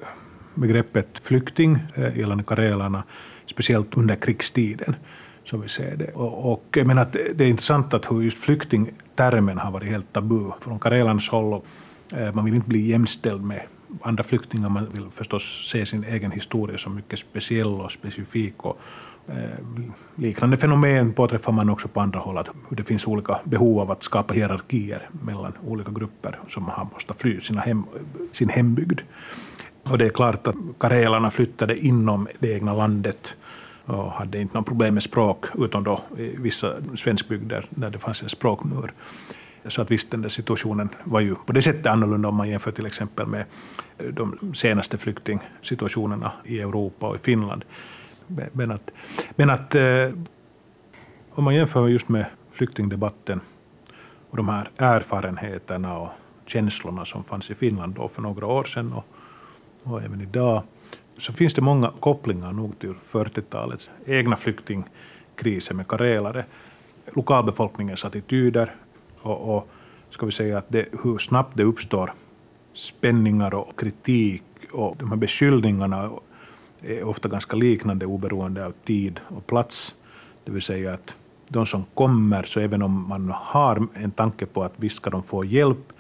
begreppet 0.55 1.19
flykting 1.19 1.79
eh, 1.95 2.19
gällande 2.19 2.45
karelarna, 2.45 3.05
speciellt 3.47 3.97
under 3.97 4.17
krigstiden. 4.17 4.97
Som 5.45 5.61
vi 5.61 5.69
ser 5.69 5.97
det. 5.97 6.13
Och, 6.13 6.53
och 6.53 6.79
men 6.87 6.99
att 6.99 7.13
det 7.13 7.45
är 7.45 7.49
intressant 7.49 7.95
att 7.95 8.11
hur 8.11 8.23
just 8.23 8.39
flyktingtermen 8.39 9.59
har 9.59 9.71
varit 9.71 9.89
helt 9.89 10.13
tabu 10.13 10.51
från 10.61 10.79
karelarnas 10.79 11.29
håll. 11.29 11.55
Och, 11.55 11.67
eh, 12.13 12.35
man 12.35 12.45
vill 12.45 12.55
inte 12.55 12.69
bli 12.69 12.87
jämställd 12.87 13.43
med 13.43 13.63
andra 14.03 14.25
flyktingar. 14.25 14.69
Man 14.69 14.87
vill 14.93 15.11
förstås 15.15 15.69
se 15.71 15.87
sin 15.87 16.05
egen 16.05 16.31
historia 16.31 16.79
som 16.79 16.95
mycket 16.95 17.19
speciell 17.19 17.81
och 17.81 17.93
specifik. 17.93 18.65
Och, 18.65 18.81
Eh, 19.29 19.59
liknande 20.15 20.57
fenomen 20.57 21.13
påträffar 21.13 21.53
man 21.53 21.71
också 21.71 21.89
på 21.89 22.01
andra 22.01 22.19
håll, 22.19 22.39
att 22.39 22.49
det 22.69 22.85
finns 22.85 23.07
olika 23.07 23.41
behov 23.45 23.81
av 23.81 23.91
att 23.91 24.03
skapa 24.03 24.35
hierarkier 24.35 25.09
mellan 25.25 25.53
olika 25.67 25.91
grupper 25.91 26.39
som 26.49 26.69
har 26.69 26.89
måste 26.93 27.15
fly 27.15 27.41
sina 27.41 27.61
hem, 27.61 27.85
sin 28.33 28.49
hembygd. 28.49 29.01
Och 29.83 29.99
det 29.99 30.07
är 30.07 30.11
klart 30.11 30.47
att 30.47 30.57
karelarna 30.81 31.31
flyttade 31.31 31.79
inom 31.79 32.29
det 32.39 32.53
egna 32.53 32.75
landet 32.75 33.35
och 33.85 34.13
hade 34.13 34.41
inte 34.41 34.59
något 34.59 34.67
problem 34.67 34.95
med 34.95 35.03
språk, 35.03 35.47
utom 35.59 35.85
då 35.85 36.01
i 36.19 36.37
vissa 36.37 36.75
svenskbygder 36.95 37.67
där 37.71 37.91
det 37.91 37.99
fanns 37.99 38.23
en 38.23 38.29
språkmur. 38.29 38.93
Så 39.69 39.83
att 39.83 39.91
visst, 39.91 40.11
den 40.11 40.23
där 40.23 40.29
situationen 40.29 40.89
var 41.05 41.21
ju 41.21 41.35
på 41.35 41.53
det 41.53 41.63
sättet 41.63 41.87
annorlunda 41.87 42.29
om 42.29 42.35
man 42.35 42.49
jämför 42.49 42.73
till 42.73 42.87
exempel 42.87 43.27
med 43.27 43.45
de 44.13 44.55
senaste 44.55 44.99
flyktingsituationerna 44.99 46.33
i 46.45 46.61
Europa 46.61 47.09
och 47.09 47.17
i 47.17 47.19
Finland. 47.19 47.65
Men 48.27 48.71
att, 48.71 48.91
men 49.37 49.51
att 49.51 49.75
eh, 49.75 50.09
om 51.31 51.45
man 51.45 51.55
jämför 51.55 51.89
just 51.89 52.09
med 52.09 52.27
flyktingdebatten 52.53 53.41
och 54.31 54.37
de 54.37 54.49
här 54.49 54.71
erfarenheterna 54.77 55.99
och 55.99 56.09
känslorna 56.47 57.05
som 57.05 57.25
fanns 57.25 57.51
i 57.51 57.55
Finland 57.55 57.95
då 57.95 58.09
för 58.09 58.23
några 58.23 58.47
år 58.47 58.65
sedan 58.65 58.93
och, 58.93 59.05
och 59.83 60.03
även 60.03 60.21
idag, 60.21 60.63
så 61.19 61.33
finns 61.33 61.55
det 61.55 61.63
många 61.63 61.93
kopplingar 62.01 62.53
nog 62.53 62.79
till 62.79 62.95
40-talets 63.11 63.91
egna 64.07 64.37
flyktingkriser 64.37 65.75
med 65.75 65.89
karelare, 65.89 66.45
lokalbefolkningens 67.13 68.05
attityder 68.05 68.75
och, 69.21 69.57
och 69.57 69.69
ska 70.11 70.27
vi 70.27 70.33
säga 70.33 70.59
att 70.59 70.69
det, 70.69 70.89
hur 71.03 71.19
snabbt 71.19 71.57
det 71.57 71.63
uppstår 71.63 72.13
spänningar 72.73 73.55
och 73.55 73.81
kritik 73.81 74.43
och 74.73 74.97
de 74.97 75.11
här 75.11 75.17
beskyllningarna 75.17 76.11
är 76.87 77.05
ofta 77.05 77.29
ganska 77.29 77.57
liknande 77.57 78.07
oberoende 78.07 78.67
av 78.67 78.73
tid 78.85 79.21
och 79.29 79.47
plats. 79.47 79.95
Det 80.45 80.53
vill 80.53 80.63
säga 80.63 80.95
att 80.95 81.15
de 81.49 81.67
som 81.67 81.85
kommer, 81.95 82.43
så 82.43 82.61
även 82.61 82.83
om 82.83 83.09
man 83.09 83.33
har 83.37 83.87
en 83.95 84.11
tanke 84.11 84.47
på 84.47 84.63
att 84.63 84.73
visst 84.77 84.97
ska 84.97 85.11
de 85.11 85.23
få 85.23 85.45
hjälp, 85.45 85.93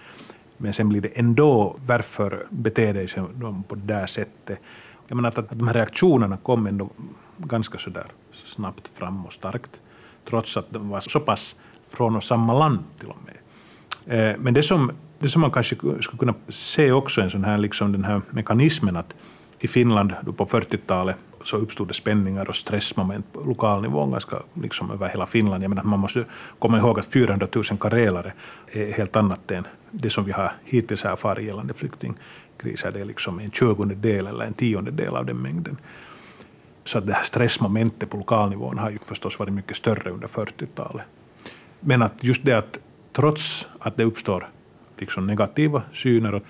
men 0.57 0.73
sen 0.73 0.89
blir 0.89 1.01
det 1.01 1.19
ändå, 1.19 1.77
varför 1.87 2.47
beter 2.51 3.07
sig 3.07 3.23
de 3.35 3.63
på 3.63 3.75
det 3.75 3.87
där 3.95 4.07
sättet? 4.07 4.59
Jag 5.09 5.17
menar 5.17 5.29
att, 5.29 5.51
de 5.51 5.69
här 5.69 5.75
reaktionerna 5.75 6.37
kom 6.37 6.67
ändå 6.67 6.91
ganska 7.37 7.79
så 7.79 7.91
där 7.91 8.07
snabbt 8.33 8.89
fram 8.89 9.27
och 9.27 9.33
starkt, 9.33 9.81
trots 10.29 10.57
att 10.57 10.71
de 10.71 10.89
var 10.89 11.01
så 11.01 11.21
pass 11.21 11.57
från 11.87 12.17
och 12.17 12.25
samma 12.25 12.59
land 12.59 12.79
till 12.99 13.09
och 13.09 13.19
med. 13.25 13.35
Eh, 14.07 14.37
men 14.39 14.55
det 14.55 14.63
som, 14.63 14.93
det 15.19 15.29
som 15.29 15.41
man 15.41 15.51
kanske 15.51 15.77
skulle 15.77 16.19
kunna 16.19 16.35
se 16.49 16.93
också, 16.93 17.21
en 17.21 17.31
sån 17.31 17.45
här, 17.45 17.59
liksom 17.59 17.93
den 17.93 18.05
här 18.05 18.21
mekanismen 18.31 18.97
att 18.97 19.15
i 19.59 19.69
Finland 19.69 20.13
på 20.37 20.47
40-talet 20.47 21.17
så 21.45 21.57
uppstod 21.57 21.89
det 21.89 21.95
spänningar 21.95 22.49
och 22.49 22.57
stressmoment 22.57 23.33
på 23.33 23.41
lokal 23.41 23.83
nivå 23.83 24.07
ganska 24.07 24.43
liksom 24.55 24.91
över 24.91 25.09
hela 25.09 25.27
Finland. 25.27 25.65
Jag 25.65 25.69
menar, 25.69 25.83
man 25.83 25.99
måste 25.99 26.25
komma 26.59 26.79
ihåg 26.79 26.99
att 26.99 27.13
400 27.13 27.47
000 27.55 27.65
karelare 27.65 28.33
är 28.73 28.93
helt 28.93 29.17
annat 29.17 29.51
än 29.51 29.67
det 29.91 30.11
som 30.11 30.25
vi 30.25 30.33
har 30.33 30.53
hittills 30.65 31.05
erfarit 31.05 31.47
gällande 31.47 31.75
flyktingkriser. 31.75 32.91
Det 32.93 33.01
är 33.01 33.05
liksom 33.05 33.41
en 33.41 33.51
tjugondedel 33.51 34.27
eller 34.27 34.45
en 34.45 34.55
tiondedel 34.55 35.17
av 35.17 35.27
den 35.27 35.37
mängden. 35.37 35.77
Så 36.85 36.99
att 36.99 37.07
det 37.07 37.13
här 37.13 37.25
stressmomentet 37.25 38.11
på 38.11 38.17
lokalnivån 38.17 38.79
har 38.79 38.91
ju 38.91 38.99
förstås 38.99 39.39
varit 39.39 39.55
mycket 39.55 39.77
större 39.77 40.11
under 40.11 40.29
40-talet. 40.29 41.05
Men 41.81 42.03
att 42.03 42.15
just 42.21 42.45
det 42.45 42.53
att 42.53 42.79
trots 43.13 43.69
att 43.79 43.97
det 43.97 44.05
uppstår 44.05 44.49
liksom 44.99 45.27
negativa 45.27 45.83
syner 45.93 46.43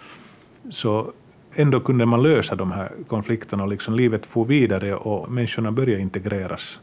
så 0.71 1.13
ändå 1.57 1.81
kunde 1.81 2.07
man 2.07 2.23
lösa 2.23 2.55
de 2.55 2.73
här 2.73 2.93
konflikterna 3.09 3.63
och 3.63 3.69
liksom 3.69 3.95
livet 3.95 4.27
for 4.27 4.45
vidare 4.45 4.95
och 4.95 5.31
människorna 5.31 5.73
började 5.73 6.03
integreras 6.03 6.81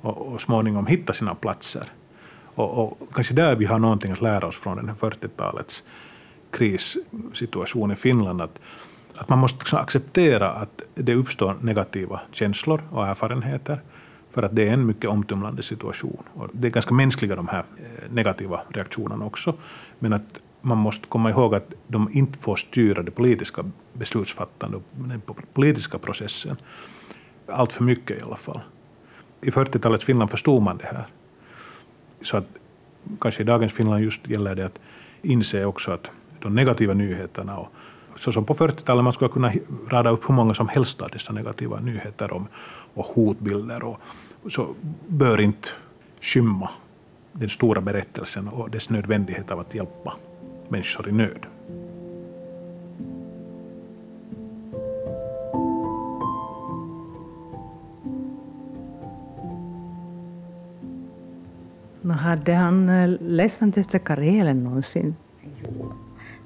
och, 0.00 0.32
och 0.32 0.40
småningom 0.40 0.86
hitta 0.86 1.12
sina 1.12 1.34
platser. 1.34 1.86
Och, 2.54 2.84
och, 2.84 2.98
kanske 3.14 3.34
där 3.34 3.56
vi 3.56 3.64
har 3.64 3.78
någonting 3.78 4.12
att 4.12 4.22
lära 4.22 4.46
oss 4.46 4.56
från 4.56 4.76
den 4.76 4.88
här 4.88 4.94
40-talets 4.94 5.82
krissituation 6.50 7.92
i 7.92 7.94
Finland, 7.94 8.40
att, 8.40 8.58
att 9.14 9.28
man 9.28 9.38
måste 9.38 9.58
liksom 9.58 9.78
acceptera 9.78 10.50
att 10.50 10.82
det 10.94 11.14
uppstår 11.14 11.56
negativa 11.60 12.20
känslor 12.32 12.82
och 12.90 13.06
erfarenheter, 13.06 13.80
för 14.30 14.42
att 14.42 14.56
det 14.56 14.68
är 14.68 14.72
en 14.72 14.86
mycket 14.86 15.10
omtumlande 15.10 15.62
situation. 15.62 16.22
Och 16.34 16.48
det 16.52 16.66
är 16.66 16.70
ganska 16.70 16.94
mänskliga 16.94 17.36
de 17.36 17.48
här 17.48 17.64
eh, 17.76 18.12
negativa 18.12 18.60
reaktionerna 18.68 19.24
också, 19.24 19.54
men 19.98 20.12
att 20.12 20.40
man 20.64 20.78
måste 20.78 21.06
komma 21.08 21.30
ihåg 21.30 21.54
att 21.54 21.74
de 21.86 22.08
inte 22.12 22.38
får 22.38 22.56
styra 22.56 23.02
det 23.02 23.10
politiska 23.10 23.64
beslutsfattandet, 23.92 24.82
den 24.90 25.22
politiska 25.52 25.98
processen. 25.98 26.56
Allt 27.46 27.72
för 27.72 27.84
mycket 27.84 28.18
i 28.18 28.22
alla 28.22 28.36
fall. 28.36 28.60
I 29.40 29.50
40-talets 29.50 30.04
Finland 30.04 30.30
förstod 30.30 30.62
man 30.62 30.76
det 30.76 30.84
här. 30.84 31.06
Så 32.22 32.36
att 32.36 32.46
kanske 33.20 33.42
i 33.42 33.46
dagens 33.46 33.72
Finland 33.72 34.04
just 34.04 34.28
gäller 34.28 34.54
det 34.54 34.66
att 34.66 34.78
inse 35.22 35.64
också 35.64 35.92
att 35.92 36.10
de 36.40 36.54
negativa 36.54 36.94
nyheterna 36.94 37.58
och 37.58 37.68
så 38.20 38.32
som 38.32 38.44
på 38.44 38.54
40-talet 38.54 39.04
man 39.04 39.12
skulle 39.12 39.30
kunna 39.30 39.52
rada 39.88 40.10
upp 40.10 40.28
hur 40.28 40.34
många 40.34 40.54
som 40.54 40.68
helst 40.68 41.02
av 41.02 41.10
dessa 41.10 41.32
negativa 41.32 41.80
nyheter 41.80 42.32
om, 42.32 42.48
och 42.94 43.04
hotbilder 43.04 43.84
och 43.84 44.00
så 44.48 44.74
bör 45.06 45.40
inte 45.40 45.68
skymma 46.20 46.70
den 47.32 47.48
stora 47.48 47.80
berättelsen 47.80 48.48
och 48.48 48.70
dess 48.70 48.90
nödvändighet 48.90 49.50
av 49.50 49.60
att 49.60 49.74
hjälpa 49.74 50.14
människor 50.68 51.08
i 51.08 51.12
nöd. 51.12 51.46
Hade 62.24 62.52
han 62.52 62.88
eh, 62.88 63.10
ledsamt 63.20 63.76
efter 63.76 63.98
Karelen 63.98 64.64
någonsin? 64.64 65.14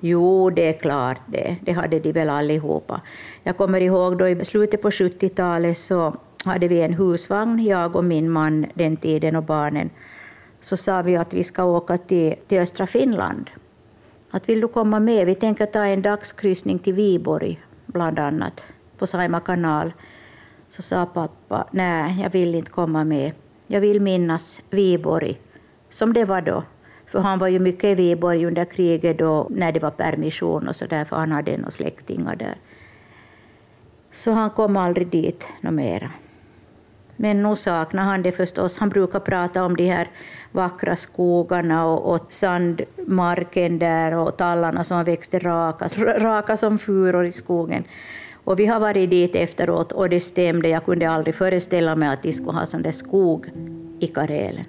Jo, 0.00 0.50
det 0.50 0.68
är 0.68 0.72
klart 0.72 1.18
det. 1.26 1.56
Det 1.60 1.72
hade 1.72 2.00
de 2.00 2.12
väl 2.12 2.28
allihopa. 2.28 3.00
Jag 3.42 3.56
kommer 3.56 3.80
ihåg 3.80 4.18
då 4.18 4.28
i 4.28 4.44
slutet 4.44 4.82
på 4.82 4.90
70-talet 4.90 5.78
så 5.78 6.16
hade 6.44 6.68
vi 6.68 6.82
en 6.82 6.94
husvagn, 6.94 7.64
jag 7.64 7.96
och 7.96 8.04
min 8.04 8.30
man 8.30 8.66
den 8.74 8.96
tiden 8.96 9.36
och 9.36 9.42
barnen. 9.42 9.90
Så 10.60 10.76
sa 10.76 11.02
vi 11.02 11.16
att 11.16 11.34
vi 11.34 11.44
ska 11.44 11.64
åka 11.64 11.98
till, 11.98 12.34
till 12.48 12.58
östra 12.58 12.86
Finland. 12.86 13.50
Att 14.30 14.48
vill 14.48 14.60
du 14.60 14.68
komma 14.68 15.00
med? 15.00 15.26
Vi 15.26 15.34
tänker 15.34 15.66
ta 15.66 15.84
en 15.84 16.02
dagskryssning 16.02 16.78
till 16.78 16.94
Viborg, 16.94 17.60
bland 17.86 18.18
annat, 18.18 18.64
på 18.98 19.06
Saima 19.06 19.40
kanal. 19.40 19.92
Så 20.68 20.82
sa 20.82 21.06
pappa, 21.06 21.66
nej, 21.70 22.20
jag 22.22 22.30
vill 22.30 22.54
inte 22.54 22.70
komma 22.70 23.04
med. 23.04 23.32
Jag 23.66 23.80
vill 23.80 24.00
minnas 24.00 24.62
Viborg, 24.70 25.40
som 25.88 26.12
det 26.12 26.24
var 26.24 26.42
då. 26.42 26.62
För 27.06 27.20
han 27.20 27.38
var 27.38 27.48
ju 27.48 27.58
mycket 27.58 27.84
i 27.84 27.94
Viborg 27.94 28.46
under 28.46 28.64
kriget 28.64 29.18
då, 29.18 29.46
när 29.50 29.72
det 29.72 29.80
var 29.80 29.90
permission 29.90 30.68
och 30.68 30.76
så 30.76 30.86
där, 30.86 31.04
för 31.04 31.16
han 31.16 31.32
hade 31.32 31.56
några 31.56 31.70
släktingar 31.70 32.36
där. 32.36 32.54
Så 34.12 34.32
han 34.32 34.50
kom 34.50 34.76
aldrig 34.76 35.08
dit 35.08 35.48
något 35.60 35.74
mera. 35.74 36.10
Men 37.20 37.42
nu 37.42 37.56
saknar 37.56 38.02
han 38.02 38.22
det 38.22 38.32
förstås. 38.32 38.78
Han 38.78 38.88
brukar 38.88 39.20
prata 39.20 39.64
om 39.64 39.76
de 39.76 39.86
här 39.86 40.10
vackra 40.52 40.96
skogarna 40.96 41.86
och, 41.86 42.14
och 42.14 42.32
sandmarken 42.32 43.78
där 43.78 44.14
och 44.14 44.36
tallarna 44.36 44.84
som 44.84 45.04
växte 45.04 45.38
raka, 45.38 45.88
raka 46.18 46.56
som 46.56 46.78
furor 46.78 47.26
i 47.26 47.32
skogen. 47.32 47.84
Och 48.44 48.58
vi 48.58 48.66
har 48.66 48.80
varit 48.80 49.10
dit 49.10 49.34
efteråt 49.34 49.92
och 49.92 50.08
det 50.08 50.20
stämde. 50.20 50.68
Jag 50.68 50.84
kunde 50.84 51.10
aldrig 51.10 51.34
föreställa 51.34 51.96
mig 51.96 52.08
att 52.08 52.22
de 52.22 52.32
skulle 52.32 52.58
ha 52.58 52.66
sån 52.66 52.82
där 52.82 52.92
skog 52.92 53.46
i 54.00 54.06
Karelen. 54.06 54.64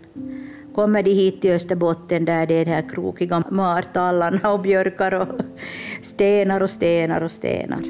Kommer 0.76 1.04
de 1.04 1.14
hit 1.14 1.41
till 1.41 1.52
Österbotten 1.52 2.26
där 2.26 2.45
det 2.45 2.54
är 2.54 2.66
de 2.66 2.72
här 2.72 2.89
krokiga 2.89 3.43
martallarna 3.50 4.52
och 4.52 4.60
björkar 4.60 5.14
och 5.14 5.28
stenar 6.02 6.64
och 6.64 6.70
stenar 6.70 7.22
och 7.22 7.32
stenar. 7.32 7.84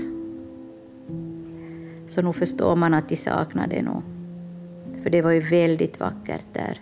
Så 2.08 2.22
nu 2.22 2.34
förstår 2.34 2.76
man 2.76 2.94
att 2.94 3.10
de 3.10 3.16
saknar 3.16 3.68
det 3.68 3.82
nog. 3.82 4.19
För 5.04 5.10
det 5.10 5.22
var 5.22 5.32
ju 5.32 5.40
väldigt 5.40 6.00
vackert 6.00 6.46
där. 6.54 6.80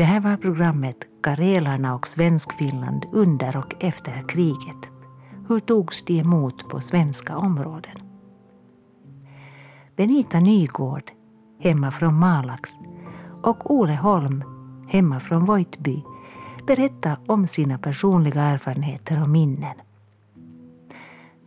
Det 0.00 0.04
här 0.04 0.20
var 0.20 0.36
programmet 0.36 0.96
Karelarna 1.22 1.94
och 1.94 2.06
Svenskfinland 2.06 3.06
under 3.12 3.56
och 3.56 3.84
efter 3.84 4.28
kriget. 4.28 4.99
Hur 5.50 5.60
togs 5.60 6.02
de 6.02 6.20
emot 6.20 6.68
på 6.68 6.80
svenska 6.80 7.36
områden? 7.36 7.96
Benita 9.96 10.40
Nygård, 10.40 11.10
hemma 11.58 11.90
från 11.90 12.14
Malax, 12.14 12.70
och 13.42 13.70
Ole 13.70 13.96
Holm, 13.96 14.44
hemma 14.88 15.20
från 15.20 15.44
Vojtby, 15.44 16.02
berättar 16.66 17.18
om 17.26 17.46
sina 17.46 17.78
personliga 17.78 18.42
erfarenheter 18.42 19.22
och 19.22 19.28
minnen. 19.28 19.76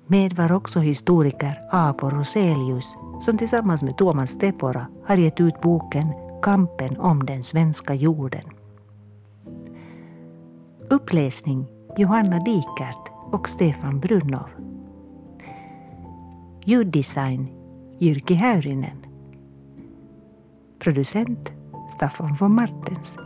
Med 0.08 0.34
var 0.34 0.52
också 0.52 0.80
historiker 0.80 1.60
Apo 1.72 2.10
Roselius 2.10 2.96
som 3.22 3.38
tillsammans 3.38 3.84
med 3.84 3.98
Thomas 3.98 4.38
Tepora 4.38 4.88
har 5.06 5.16
gett 5.16 5.42
ut 5.42 5.62
boken 5.62 6.14
Kampen 6.42 6.98
om 6.98 7.26
den 7.26 7.44
svenska 7.44 7.94
jorden. 7.94 8.44
Uppläsning 10.90 11.66
Johanna 11.98 12.40
Dikert 12.40 13.13
och 13.34 13.50
Stefan 13.50 14.00
Brunnov. 14.00 14.50
Ljuddesign 16.66 17.48
Jyrki 18.00 18.34
Häyrinen. 18.34 19.06
Producent 20.80 21.52
Staffan 21.96 22.36
von 22.40 22.56
Martens. 22.56 23.18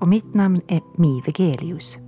Och 0.00 0.08
mitt 0.08 0.34
namn 0.34 0.60
är 0.68 0.80
Mi 0.96 1.22
Vegelius. 1.26 1.98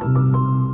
thank 0.00 0.67